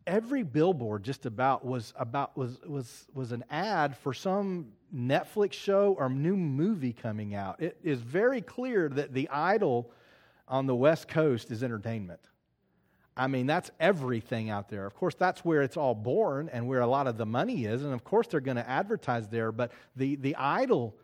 [0.07, 5.95] every billboard just about was about was was was an ad for some Netflix show
[5.99, 7.61] or new movie coming out.
[7.61, 9.91] It is very clear that the idol
[10.47, 12.21] on the West Coast is entertainment.
[13.17, 14.85] I mean, that's everything out there.
[14.85, 17.83] Of course, that's where it's all born and where a lot of the money is.
[17.83, 19.51] And of course, they're going to advertise there.
[19.51, 20.95] But the, the idol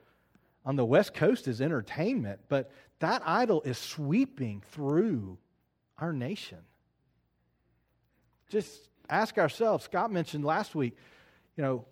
[0.66, 2.42] on the West Coast is entertainment.
[2.50, 5.38] But that idol is sweeping through
[5.98, 6.60] our nation.
[8.50, 9.86] Just ask ourselves.
[9.86, 10.98] Scott mentioned last week,
[11.56, 11.86] you know,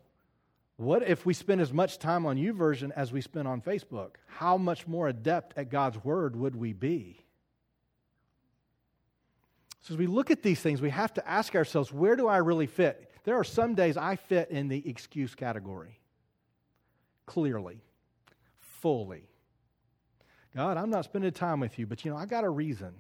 [0.79, 4.11] what if we spend as much time on YouVersion as we spend on Facebook?
[4.27, 7.19] How much more adept at God's word would we be?
[9.81, 12.37] So, as we look at these things, we have to ask ourselves where do I
[12.37, 13.11] really fit?
[13.25, 15.99] There are some days I fit in the excuse category.
[17.25, 17.81] Clearly,
[18.59, 19.27] fully.
[20.55, 22.93] God, I'm not spending time with you, but you know, I got a reason.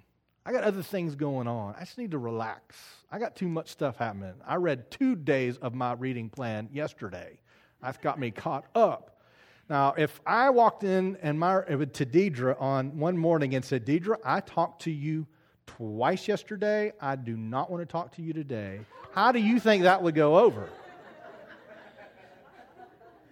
[0.45, 1.75] I got other things going on.
[1.77, 2.75] I just need to relax.
[3.09, 4.33] I got too much stuff happening.
[4.45, 7.39] I read two days of my reading plan yesterday.
[7.81, 9.21] That's got me caught up.
[9.69, 13.85] Now, if I walked in and my, uh, to Deidre on one morning and said,
[13.85, 15.27] Deidre, I talked to you
[15.67, 16.91] twice yesterday.
[16.99, 18.79] I do not want to talk to you today.
[19.13, 20.69] How do you think that would go over?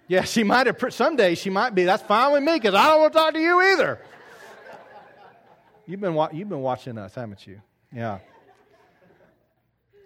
[0.08, 3.02] Yeah, she might have, someday she might be, that's fine with me because I don't
[3.02, 4.00] want to talk to you either.
[5.86, 7.62] You've been, you've been watching us, haven't you?
[7.92, 8.20] Yeah.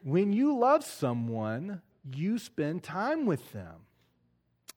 [0.04, 1.82] When you love someone,
[2.16, 3.82] you spend time with them.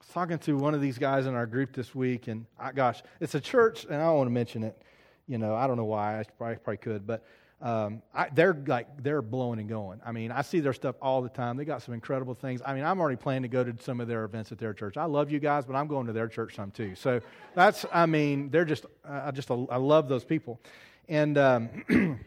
[0.04, 3.02] Was talking to one of these guys in our group this week, and I, gosh,
[3.20, 4.80] it's a church, and I don't want to mention it.
[5.26, 6.20] You know, I don't know why.
[6.20, 7.24] I probably, probably could, but
[7.62, 10.00] um, I, they're like they're blowing and going.
[10.04, 11.56] I mean, I see their stuff all the time.
[11.56, 12.60] They got some incredible things.
[12.64, 14.98] I mean, I'm already planning to go to some of their events at their church.
[14.98, 16.94] I love you guys, but I'm going to their church some too.
[16.94, 17.20] So
[17.54, 20.60] that's, I mean, they're just, I just, I love those people.
[21.08, 21.84] And um,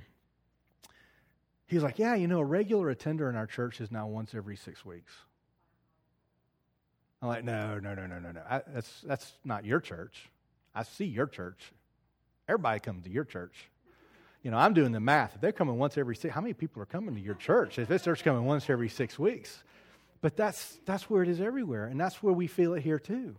[1.68, 4.56] he's like, yeah, you know, a regular attender in our church is now once every
[4.56, 5.14] six weeks.
[7.22, 8.42] I'm like, no, no, no, no, no, no.
[8.50, 10.30] I, that's that's not your church.
[10.76, 11.72] I see your church.
[12.48, 13.70] Everybody comes to your church
[14.48, 15.36] you know, I'm doing the math.
[15.36, 17.80] If they're coming once every six, how many people are coming to your church?
[17.80, 19.64] If this church coming once every six weeks,
[20.22, 23.36] but that's that's where it is everywhere, and that's where we feel it here too.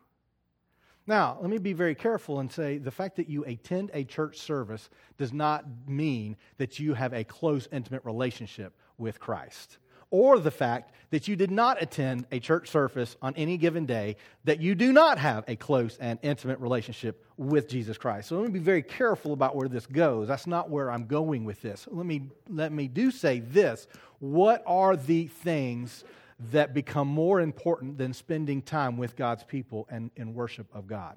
[1.07, 4.39] Now, let me be very careful and say the fact that you attend a church
[4.39, 9.79] service does not mean that you have a close, intimate relationship with Christ.
[10.11, 14.17] Or the fact that you did not attend a church service on any given day,
[14.45, 18.29] that you do not have a close and intimate relationship with Jesus Christ.
[18.29, 20.29] So let me be very careful about where this goes.
[20.29, 21.87] That's not where I'm going with this.
[21.91, 23.87] Let me, let me do say this.
[24.19, 26.05] What are the things
[26.53, 31.17] that become more important than spending time with God's people and in worship of God?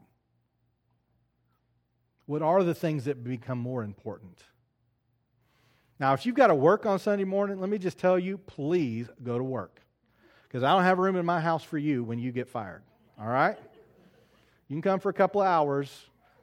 [2.25, 4.41] What are the things that become more important?
[6.01, 9.07] Now, if you've got to work on Sunday morning, let me just tell you, please
[9.21, 9.79] go to work.
[10.47, 12.81] Because I don't have room in my house for you when you get fired.
[13.19, 13.55] All right?
[14.67, 15.91] You can come for a couple of hours,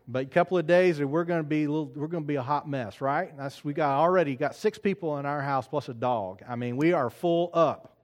[0.07, 2.27] but a couple of days and we're going to be a little, we're going to
[2.29, 3.37] be a hot mess, right?
[3.37, 6.41] That's we got already got six people in our house plus a dog.
[6.49, 7.97] I mean, we are full up.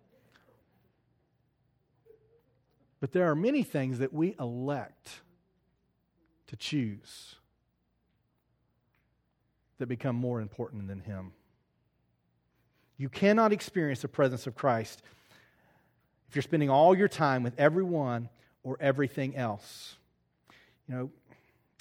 [2.99, 5.21] But there are many things that we elect
[6.49, 7.37] to choose
[9.79, 11.31] that become more important than Him.
[12.97, 15.03] You cannot experience the presence of Christ
[16.29, 18.29] if you're spending all your time with everyone
[18.63, 19.97] or everything else.
[20.89, 21.11] You know,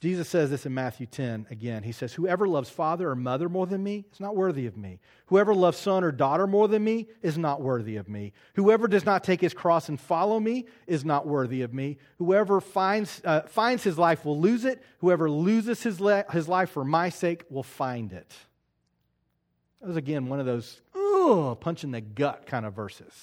[0.04, 1.82] Jesus says this in Matthew 10 again.
[1.82, 5.00] He says, Whoever loves father or mother more than me is not worthy of me.
[5.28, 8.34] Whoever loves son or daughter more than me is not worthy of me.
[8.56, 12.00] Whoever does not take his cross and follow me is not worthy of me.
[12.18, 14.84] Whoever finds, uh, finds his life will lose it.
[14.98, 18.34] Whoever loses his, le- his life for my sake will find it.
[19.80, 20.82] That was again one of those,
[21.60, 23.14] punch in the gut kind of verses.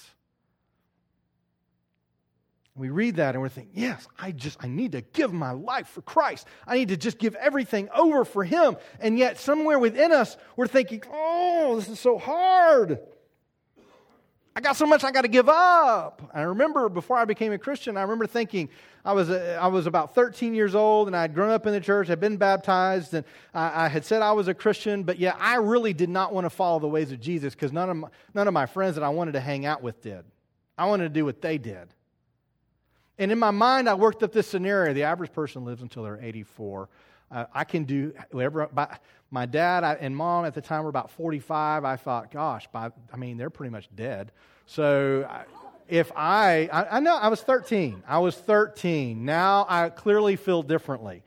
[2.75, 5.87] We read that and we're thinking, yes, I just, I need to give my life
[5.87, 6.47] for Christ.
[6.65, 8.77] I need to just give everything over for Him.
[8.99, 12.99] And yet, somewhere within us, we're thinking, oh, this is so hard.
[14.55, 16.29] I got so much I got to give up.
[16.33, 18.69] I remember before I became a Christian, I remember thinking,
[19.05, 21.79] I was, a, I was about 13 years old and I'd grown up in the
[21.79, 25.37] church, I'd been baptized, and I, I had said I was a Christian, but yet
[25.39, 28.47] I really did not want to follow the ways of Jesus because none of, none
[28.47, 30.25] of my friends that I wanted to hang out with did.
[30.77, 31.93] I wanted to do what they did.
[33.17, 34.93] And in my mind, I worked up this scenario.
[34.93, 36.89] The average person lives until they're 84.
[37.31, 38.67] Uh, I can do whatever.
[38.67, 38.97] By,
[39.29, 41.85] my dad and mom at the time were about 45.
[41.85, 44.31] I thought, gosh, by, I mean, they're pretty much dead.
[44.65, 45.27] So
[45.87, 48.03] if I, I, I know I was 13.
[48.07, 49.23] I was 13.
[49.23, 51.23] Now I clearly feel differently.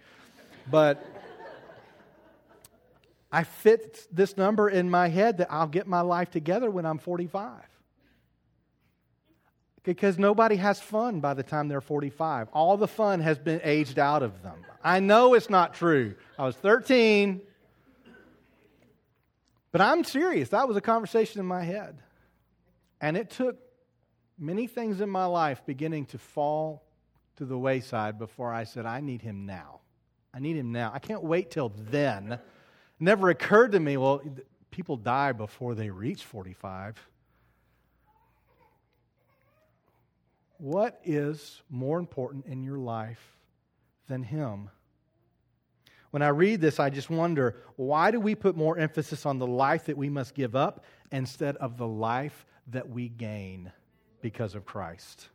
[0.70, 1.04] But
[3.32, 6.98] I fit this number in my head that I'll get my life together when I'm
[6.98, 7.50] 45
[9.84, 12.48] because nobody has fun by the time they're 45.
[12.52, 14.56] All the fun has been aged out of them.
[14.82, 16.14] I know it's not true.
[16.38, 17.40] I was 13,
[19.70, 20.48] but I'm serious.
[20.48, 21.98] That was a conversation in my head.
[23.00, 23.58] And it took
[24.38, 26.82] many things in my life beginning to fall
[27.36, 29.80] to the wayside before I said, I need him now.
[30.32, 30.90] I need him now.
[30.94, 32.32] I can't wait till then.
[32.32, 32.40] It
[32.98, 34.22] never occurred to me, well,
[34.70, 36.96] people die before they reach 45.
[40.58, 43.36] What is more important in your life
[44.08, 44.70] than Him?
[46.10, 49.48] When I read this, I just wonder why do we put more emphasis on the
[49.48, 53.72] life that we must give up instead of the life that we gain
[54.20, 55.28] because of Christ?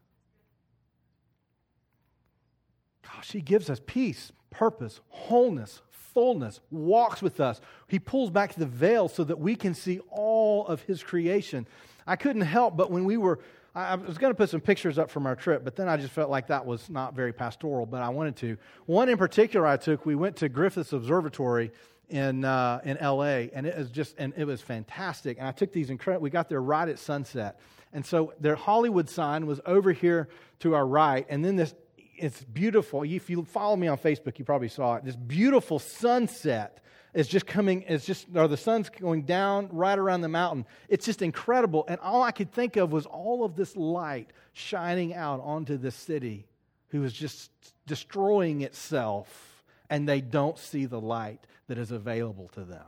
[3.03, 7.59] Gosh, He gives us peace, purpose, wholeness, fullness, walks with us.
[7.87, 11.67] He pulls back the veil so that we can see all of His creation.
[12.07, 13.39] I couldn't help but when we were
[13.79, 16.11] I was going to put some pictures up from our trip, but then I just
[16.11, 18.57] felt like that was not very pastoral, but I wanted to.
[18.85, 21.71] One in particular I took, we went to Griffiths Observatory
[22.09, 25.37] in, uh, in LA, and it was just, and it was fantastic.
[25.37, 27.59] And I took these incredible, we got there right at sunset.
[27.93, 30.27] And so their Hollywood sign was over here
[30.59, 31.73] to our right, and then this,
[32.17, 33.03] it's beautiful.
[33.03, 35.05] If you follow me on Facebook, you probably saw it.
[35.05, 40.21] This beautiful sunset is just coming, it's just, or the sun's going down right around
[40.21, 40.65] the mountain.
[40.87, 41.85] It's just incredible.
[41.87, 45.91] And all I could think of was all of this light shining out onto the
[45.91, 46.45] city
[46.89, 47.51] who is just
[47.85, 52.85] destroying itself, and they don't see the light that is available to them.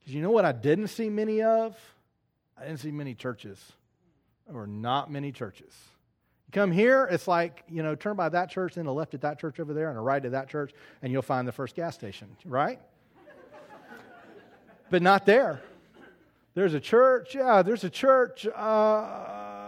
[0.00, 1.76] Because you know what I didn't see many of?
[2.58, 3.60] I didn't see many churches.
[4.46, 5.72] There were not many churches.
[6.52, 9.38] Come here, it's like, you know, turn by that church, then a left at that
[9.38, 10.72] church over there, and a right at that church,
[11.02, 12.80] and you'll find the first gas station, right?
[14.90, 15.62] but not there.
[16.54, 19.60] There's a church, yeah, there's a church, uh,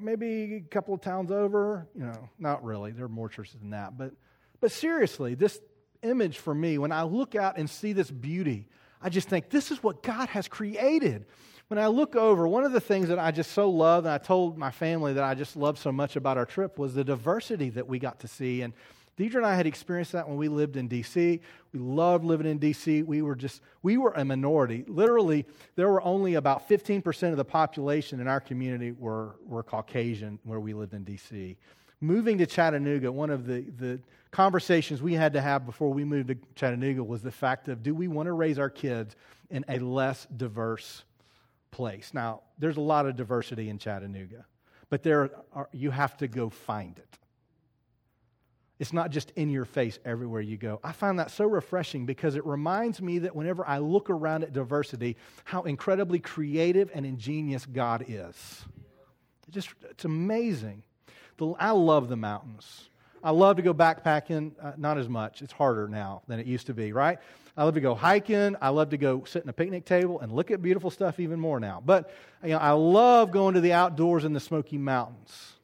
[0.00, 1.86] maybe a couple of towns over.
[1.94, 2.92] You know, not really.
[2.92, 3.98] There are more churches than that.
[3.98, 4.12] But,
[4.60, 5.60] but seriously, this
[6.02, 8.68] image for me, when I look out and see this beauty,
[9.02, 11.26] I just think this is what God has created
[11.68, 14.18] when I look over, one of the things that I just so love, and I
[14.18, 17.70] told my family that I just loved so much about our trip, was the diversity
[17.70, 18.62] that we got to see.
[18.62, 18.72] And
[19.18, 21.40] Deidre and I had experienced that when we lived in D.C.
[21.72, 23.02] We loved living in D.C.
[23.02, 24.84] We were just, we were a minority.
[24.86, 25.44] Literally,
[25.74, 30.60] there were only about 15% of the population in our community were, were Caucasian where
[30.60, 31.56] we lived in D.C.
[32.00, 33.98] Moving to Chattanooga, one of the, the
[34.30, 37.94] conversations we had to have before we moved to Chattanooga was the fact of do
[37.94, 39.16] we want to raise our kids
[39.50, 41.04] in a less diverse
[41.70, 42.12] place.
[42.12, 44.46] Now, there's a lot of diversity in Chattanooga,
[44.88, 47.18] but there are, you have to go find it.
[48.78, 50.80] It's not just in your face everywhere you go.
[50.84, 54.52] I find that so refreshing because it reminds me that whenever I look around at
[54.52, 58.64] diversity, how incredibly creative and ingenious God is.
[59.48, 60.82] It just, it's amazing.
[61.38, 62.90] The, I love the mountains.
[63.26, 65.42] I love to go backpacking, uh, not as much.
[65.42, 67.18] It's harder now than it used to be, right?
[67.56, 68.54] I love to go hiking.
[68.62, 71.40] I love to go sit in a picnic table and look at beautiful stuff even
[71.40, 71.82] more now.
[71.84, 72.08] But
[72.44, 75.54] you know, I love going to the outdoors in the Smoky Mountains.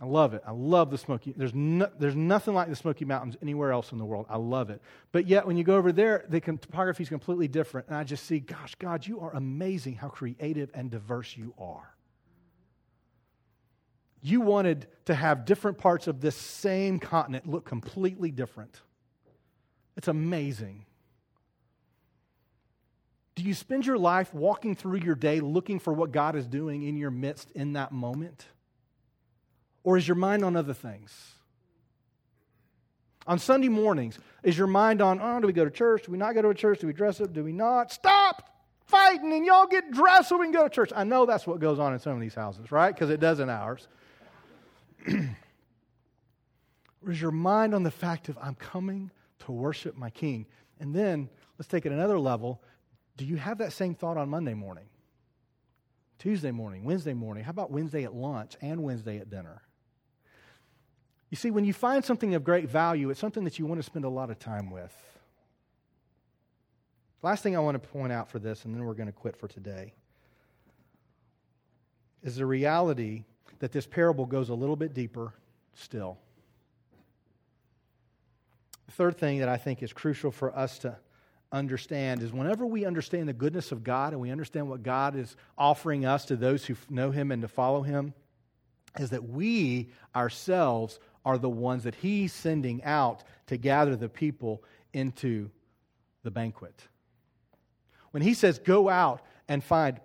[0.00, 0.42] I love it.
[0.46, 1.34] I love the Smoky.
[1.36, 4.24] There's no, there's nothing like the Smoky Mountains anywhere else in the world.
[4.30, 4.80] I love it.
[5.12, 8.24] But yet, when you go over there, the topography is completely different, and I just
[8.24, 9.96] see, gosh, God, you are amazing.
[9.96, 11.94] How creative and diverse you are.
[14.22, 18.80] You wanted to have different parts of this same continent look completely different.
[19.96, 20.86] It's amazing.
[23.34, 26.82] Do you spend your life walking through your day looking for what God is doing
[26.82, 28.46] in your midst in that moment?
[29.84, 31.12] Or is your mind on other things?
[33.26, 36.04] On Sunday mornings, is your mind on, oh, do we go to church?
[36.04, 36.80] Do we not go to a church?
[36.80, 37.32] Do we dress up?
[37.32, 37.92] Do we not?
[37.92, 38.48] Stop
[38.84, 40.92] fighting and y'all get dressed so we can go to church.
[40.94, 42.94] I know that's what goes on in some of these houses, right?
[42.94, 43.88] Because it does in ours.
[47.08, 50.46] is your mind on the fact of, I'm coming to worship my King.
[50.80, 51.28] And then
[51.58, 52.62] let's take it another level.
[53.16, 54.86] Do you have that same thought on Monday morning?
[56.18, 57.42] Tuesday morning, Wednesday morning?
[57.42, 59.62] How about Wednesday at lunch and Wednesday at dinner?
[61.30, 63.82] You see, when you find something of great value, it's something that you want to
[63.82, 64.94] spend a lot of time with.
[67.22, 69.36] Last thing I want to point out for this, and then we're going to quit
[69.36, 69.94] for today,
[72.22, 73.24] is the reality
[73.62, 75.32] that this parable goes a little bit deeper
[75.74, 76.18] still.
[78.86, 80.96] The third thing that I think is crucial for us to
[81.52, 85.36] understand is whenever we understand the goodness of God and we understand what God is
[85.56, 88.14] offering us to those who know Him and to follow Him,
[88.98, 94.64] is that we ourselves are the ones that He's sending out to gather the people
[94.92, 95.52] into
[96.24, 96.88] the banquet.
[98.10, 100.00] When He says, go out and find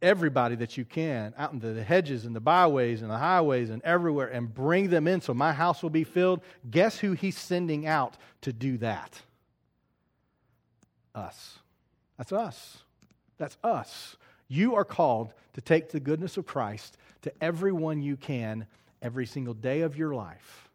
[0.00, 3.82] everybody that you can out into the hedges and the byways and the highways and
[3.82, 6.40] everywhere and bring them in so my house will be filled.
[6.70, 9.20] Guess who he's sending out to do that?
[11.14, 11.58] Us.
[12.16, 12.78] That's us.
[13.38, 14.16] That's us.
[14.48, 18.66] You are called to take the goodness of Christ to everyone you can
[19.02, 20.68] every single day of your life.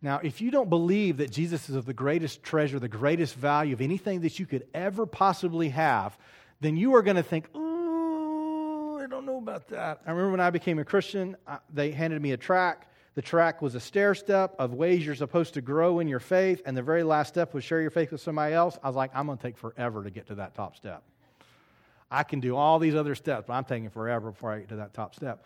[0.00, 3.72] Now, if you don't believe that Jesus is of the greatest treasure, the greatest value
[3.72, 6.18] of anything that you could ever possibly have,
[6.62, 10.00] then you are going to think, oh, I don't know about that.
[10.06, 11.36] I remember when I became a Christian,
[11.74, 12.88] they handed me a track.
[13.14, 16.62] The track was a stair step of ways you're supposed to grow in your faith,
[16.64, 18.78] and the very last step was share your faith with somebody else.
[18.82, 21.02] I was like, I'm going to take forever to get to that top step.
[22.10, 24.76] I can do all these other steps, but I'm taking forever before I get to
[24.76, 25.44] that top step.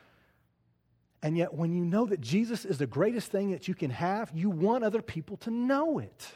[1.23, 4.31] And yet, when you know that Jesus is the greatest thing that you can have,
[4.35, 6.29] you want other people to know it.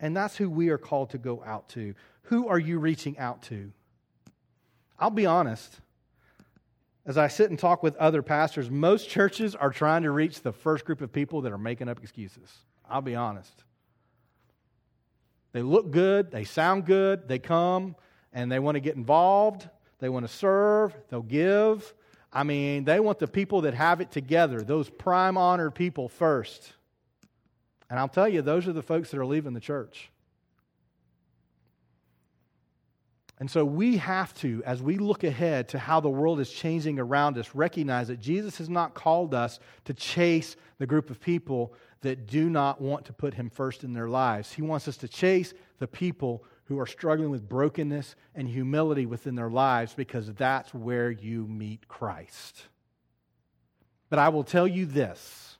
[0.00, 1.94] And that's who we are called to go out to.
[2.24, 3.70] Who are you reaching out to?
[4.98, 5.80] I'll be honest.
[7.06, 10.52] As I sit and talk with other pastors, most churches are trying to reach the
[10.52, 12.50] first group of people that are making up excuses.
[12.88, 13.64] I'll be honest.
[15.52, 17.94] They look good, they sound good, they come
[18.32, 19.68] and they want to get involved,
[20.00, 21.94] they want to serve, they'll give.
[22.32, 26.72] I mean, they want the people that have it together, those prime honored people first.
[27.90, 30.10] And I'll tell you, those are the folks that are leaving the church.
[33.40, 37.00] And so we have to, as we look ahead to how the world is changing
[37.00, 41.74] around us, recognize that Jesus has not called us to chase the group of people
[42.02, 44.52] that do not want to put him first in their lives.
[44.52, 49.34] He wants us to chase the people who are struggling with brokenness and humility within
[49.34, 52.66] their lives because that's where you meet Christ.
[54.10, 55.53] But I will tell you this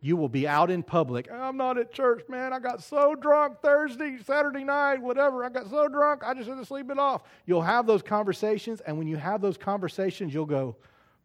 [0.00, 1.30] you will be out in public.
[1.30, 2.52] I'm not at church, man.
[2.52, 5.44] I got so drunk Thursday, Saturday night, whatever.
[5.44, 7.22] I got so drunk, I just had to sleep it off.
[7.46, 10.76] You'll have those conversations, and when you have those conversations, you'll go,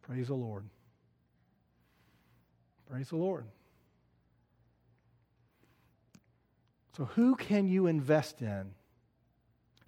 [0.03, 0.65] Praise the Lord.
[2.89, 3.45] Praise the Lord.
[6.95, 8.75] So, who can you invest in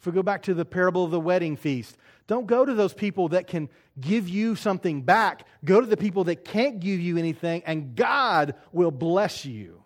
[0.06, 1.98] If we go back to the parable of the wedding feast,
[2.28, 5.48] don't go to those people that can give you something back.
[5.64, 9.82] Go to the people that can't give you anything, and God will bless you.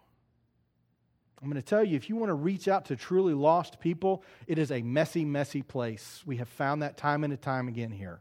[1.42, 4.26] I'm going to tell you if you want to reach out to truly lost people,
[4.46, 6.22] it is a messy, messy place.
[6.26, 8.20] We have found that time and time again here.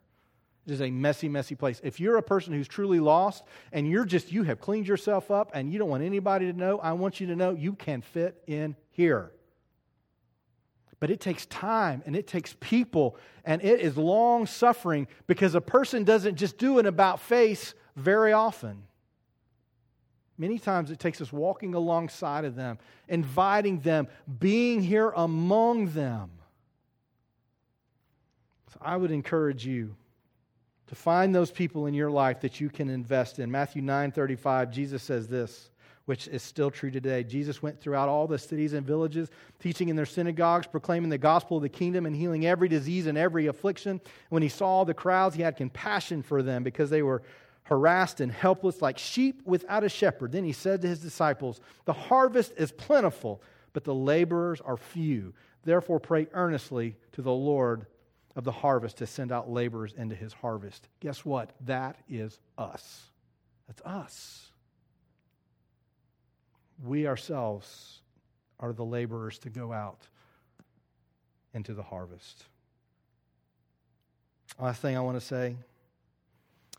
[0.69, 1.81] It is a messy, messy place.
[1.83, 3.43] If you're a person who's truly lost
[3.73, 6.79] and you're just, you have cleaned yourself up and you don't want anybody to know,
[6.79, 9.33] I want you to know you can fit in here.
[11.01, 15.61] But it takes time and it takes people and it is long suffering because a
[15.61, 18.83] person doesn't just do an about face very often.
[20.37, 22.79] Many times it takes us walking alongside of them,
[23.09, 24.07] inviting them,
[24.39, 26.31] being here among them.
[28.73, 29.97] So I would encourage you
[30.89, 33.51] to find those people in your life that you can invest in.
[33.51, 35.71] Matthew 9 35, Jesus says this
[36.09, 37.23] which is still true today.
[37.23, 39.29] Jesus went throughout all the cities and villages,
[39.61, 43.19] teaching in their synagogues, proclaiming the gospel of the kingdom, and healing every disease and
[43.19, 44.01] every affliction.
[44.31, 47.23] When he saw the crowds, he had compassion for them because they were
[47.65, 50.33] harassed and helpless like sheep without a shepherd.
[50.33, 53.43] Then he said to his disciples, The harvest is plentiful,
[53.75, 55.35] but the laborers are few.
[55.65, 57.85] Therefore, pray earnestly to the Lord
[58.35, 60.89] of the harvest to send out laborers into his harvest.
[61.01, 61.51] Guess what?
[61.67, 63.03] That is us.
[63.67, 64.48] That's us
[66.85, 68.01] we ourselves
[68.61, 70.07] are the laborers to go out
[71.55, 72.45] into the harvest.
[74.61, 75.57] Last thing I want to say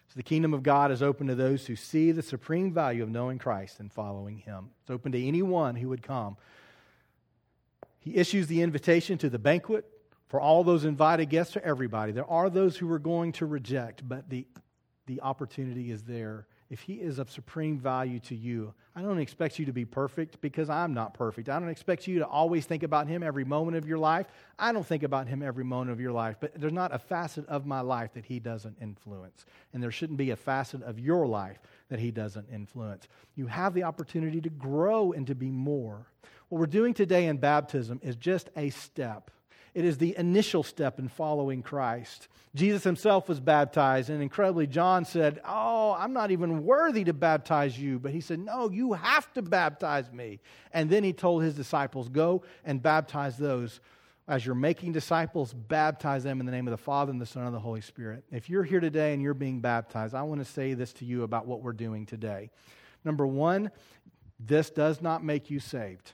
[0.07, 3.09] is the kingdom of God is open to those who see the supreme value of
[3.09, 4.71] knowing Christ and following him.
[4.81, 6.37] It's open to anyone who would come.
[7.99, 9.85] He issues the invitation to the banquet
[10.27, 12.11] for all those invited guests, to everybody.
[12.11, 14.45] There are those who are going to reject, but the,
[15.07, 19.57] the opportunity is there if he is of supreme value to you, I don't expect
[19.57, 21.49] you to be perfect because I'm not perfect.
[21.49, 24.27] I don't expect you to always think about him every moment of your life.
[24.59, 27.47] I don't think about him every moment of your life, but there's not a facet
[27.47, 29.45] of my life that he doesn't influence.
[29.73, 31.59] And there shouldn't be a facet of your life
[31.89, 33.07] that he doesn't influence.
[33.35, 36.05] You have the opportunity to grow and to be more.
[36.49, 39.31] What we're doing today in baptism is just a step
[39.73, 42.27] it is the initial step in following Christ.
[42.55, 47.77] Jesus himself was baptized, and incredibly, John said, Oh, I'm not even worthy to baptize
[47.77, 47.99] you.
[47.99, 50.39] But he said, No, you have to baptize me.
[50.73, 53.79] And then he told his disciples, Go and baptize those.
[54.27, 57.45] As you're making disciples, baptize them in the name of the Father and the Son
[57.45, 58.23] and the Holy Spirit.
[58.31, 61.23] If you're here today and you're being baptized, I want to say this to you
[61.23, 62.51] about what we're doing today.
[63.03, 63.71] Number one,
[64.39, 66.13] this does not make you saved.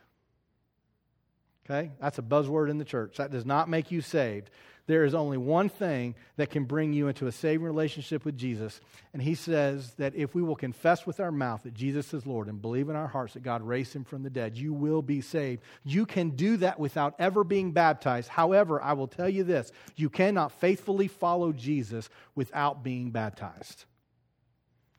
[1.66, 1.91] Okay?
[1.99, 3.18] That's a buzzword in the church.
[3.18, 4.49] That does not make you saved.
[4.88, 8.80] There is only one thing that can bring you into a saving relationship with Jesus.
[9.13, 12.47] And he says that if we will confess with our mouth that Jesus is Lord
[12.47, 15.22] and believe in our hearts that God raised him from the dead, you will be
[15.22, 15.63] saved.
[15.84, 18.30] You can do that without ever being baptized.
[18.30, 23.86] However, I will tell you this you cannot faithfully follow Jesus without being baptized.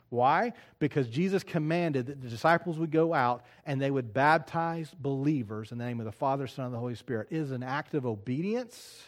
[0.08, 0.52] Why?
[0.78, 5.78] Because Jesus commanded that the disciples would go out and they would baptize believers in
[5.78, 7.28] the name of the Father, Son, and the Holy Spirit.
[7.30, 9.02] It is an act of obedience,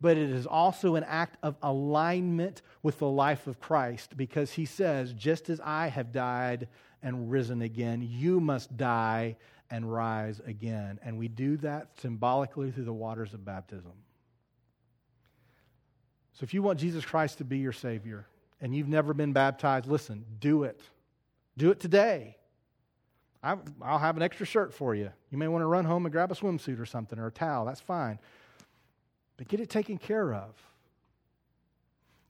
[0.00, 4.64] but it is also an act of alignment with the life of Christ because he
[4.64, 6.68] says, Just as I have died
[7.02, 9.36] and risen again, you must die
[9.70, 10.98] and rise again.
[11.02, 13.92] And we do that symbolically through the waters of baptism.
[16.32, 18.26] So if you want Jesus Christ to be your Savior,
[18.60, 20.80] and you've never been baptized, listen, do it.
[21.56, 22.36] Do it today.
[23.42, 25.10] I'll have an extra shirt for you.
[25.30, 27.64] You may want to run home and grab a swimsuit or something or a towel.
[27.64, 28.18] That's fine.
[29.36, 30.50] But get it taken care of.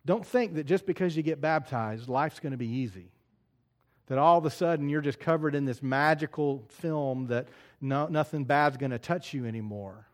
[0.04, 3.10] Don't think that just because you get baptized, life's going to be easy.
[4.06, 7.48] That all of a sudden you're just covered in this magical film that
[7.80, 10.06] no, nothing bad's going to touch you anymore.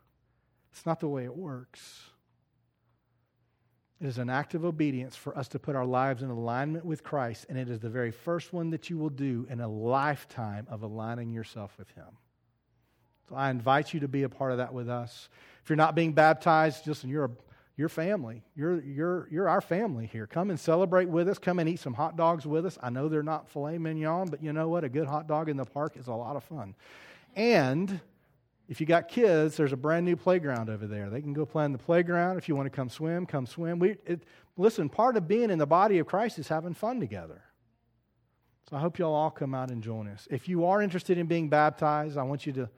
[0.71, 2.03] It's not the way it works.
[4.01, 7.03] It is an act of obedience for us to put our lives in alignment with
[7.03, 10.67] Christ, and it is the very first one that you will do in a lifetime
[10.69, 12.17] of aligning yourself with Him.
[13.29, 15.29] So I invite you to be a part of that with us.
[15.63, 17.31] If you're not being baptized, listen, you're
[17.77, 18.41] your family.
[18.55, 20.27] You're, you're, you're our family here.
[20.27, 21.37] Come and celebrate with us.
[21.37, 22.77] Come and eat some hot dogs with us.
[22.81, 24.83] I know they're not filet mignon, but you know what?
[24.83, 26.75] A good hot dog in the park is a lot of fun.
[27.35, 27.99] And
[28.67, 31.09] if you got kids, there's a brand new playground over there.
[31.09, 32.37] They can go play on the playground.
[32.37, 33.77] If you want to come swim, come swim.
[33.79, 34.23] We, it,
[34.57, 37.43] listen, part of being in the body of Christ is having fun together.
[38.69, 40.27] So I hope you'll all come out and join us.
[40.31, 42.69] If you are interested in being baptized, I want you to,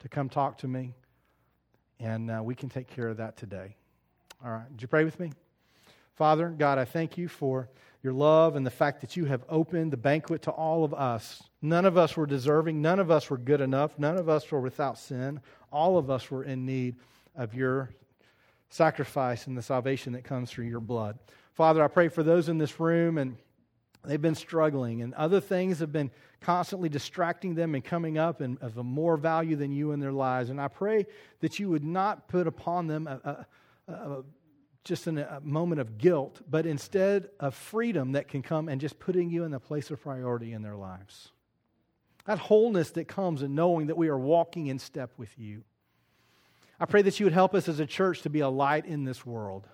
[0.00, 0.94] to come talk to me,
[2.00, 3.76] and uh, we can take care of that today.
[4.42, 5.32] All right, would you pray with me?
[6.14, 7.68] Father, God, I thank you for
[8.02, 11.42] your love and the fact that you have opened the banquet to all of us.
[11.62, 12.82] None of us were deserving.
[12.82, 13.98] None of us were good enough.
[13.98, 15.40] None of us were without sin.
[15.72, 16.96] All of us were in need
[17.34, 17.90] of your
[18.68, 21.18] sacrifice and the salvation that comes through your blood.
[21.54, 23.36] Father, I pray for those in this room and
[24.04, 28.58] they've been struggling and other things have been constantly distracting them and coming up and
[28.60, 30.50] of a more value than you in their lives.
[30.50, 31.06] And I pray
[31.40, 33.46] that you would not put upon them a,
[33.88, 34.22] a, a,
[34.84, 39.30] just a moment of guilt, but instead of freedom that can come and just putting
[39.30, 41.32] you in the place of priority in their lives.
[42.26, 45.62] That wholeness that comes in knowing that we are walking in step with you.
[46.78, 49.04] I pray that you would help us as a church to be a light in
[49.04, 49.66] this world.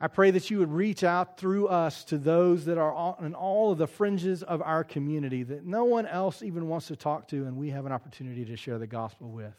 [0.00, 3.72] I pray that you would reach out through us to those that are on all
[3.72, 7.46] of the fringes of our community that no one else even wants to talk to,
[7.46, 9.54] and we have an opportunity to share the gospel with.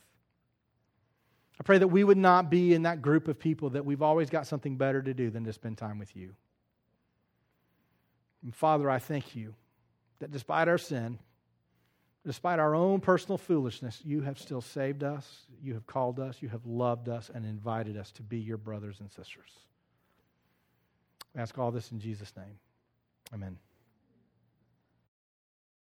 [1.60, 4.30] I pray that we would not be in that group of people that we've always
[4.30, 6.36] got something better to do than to spend time with you.
[8.44, 9.56] And Father, I thank you
[10.20, 11.20] that despite our sin,
[12.26, 16.50] despite our own personal foolishness, you have still saved us, you have called us, you
[16.50, 19.50] have loved us, and invited us to be your brothers and sisters.
[21.36, 22.60] I ask all this in Jesus' name.
[23.34, 23.58] Amen.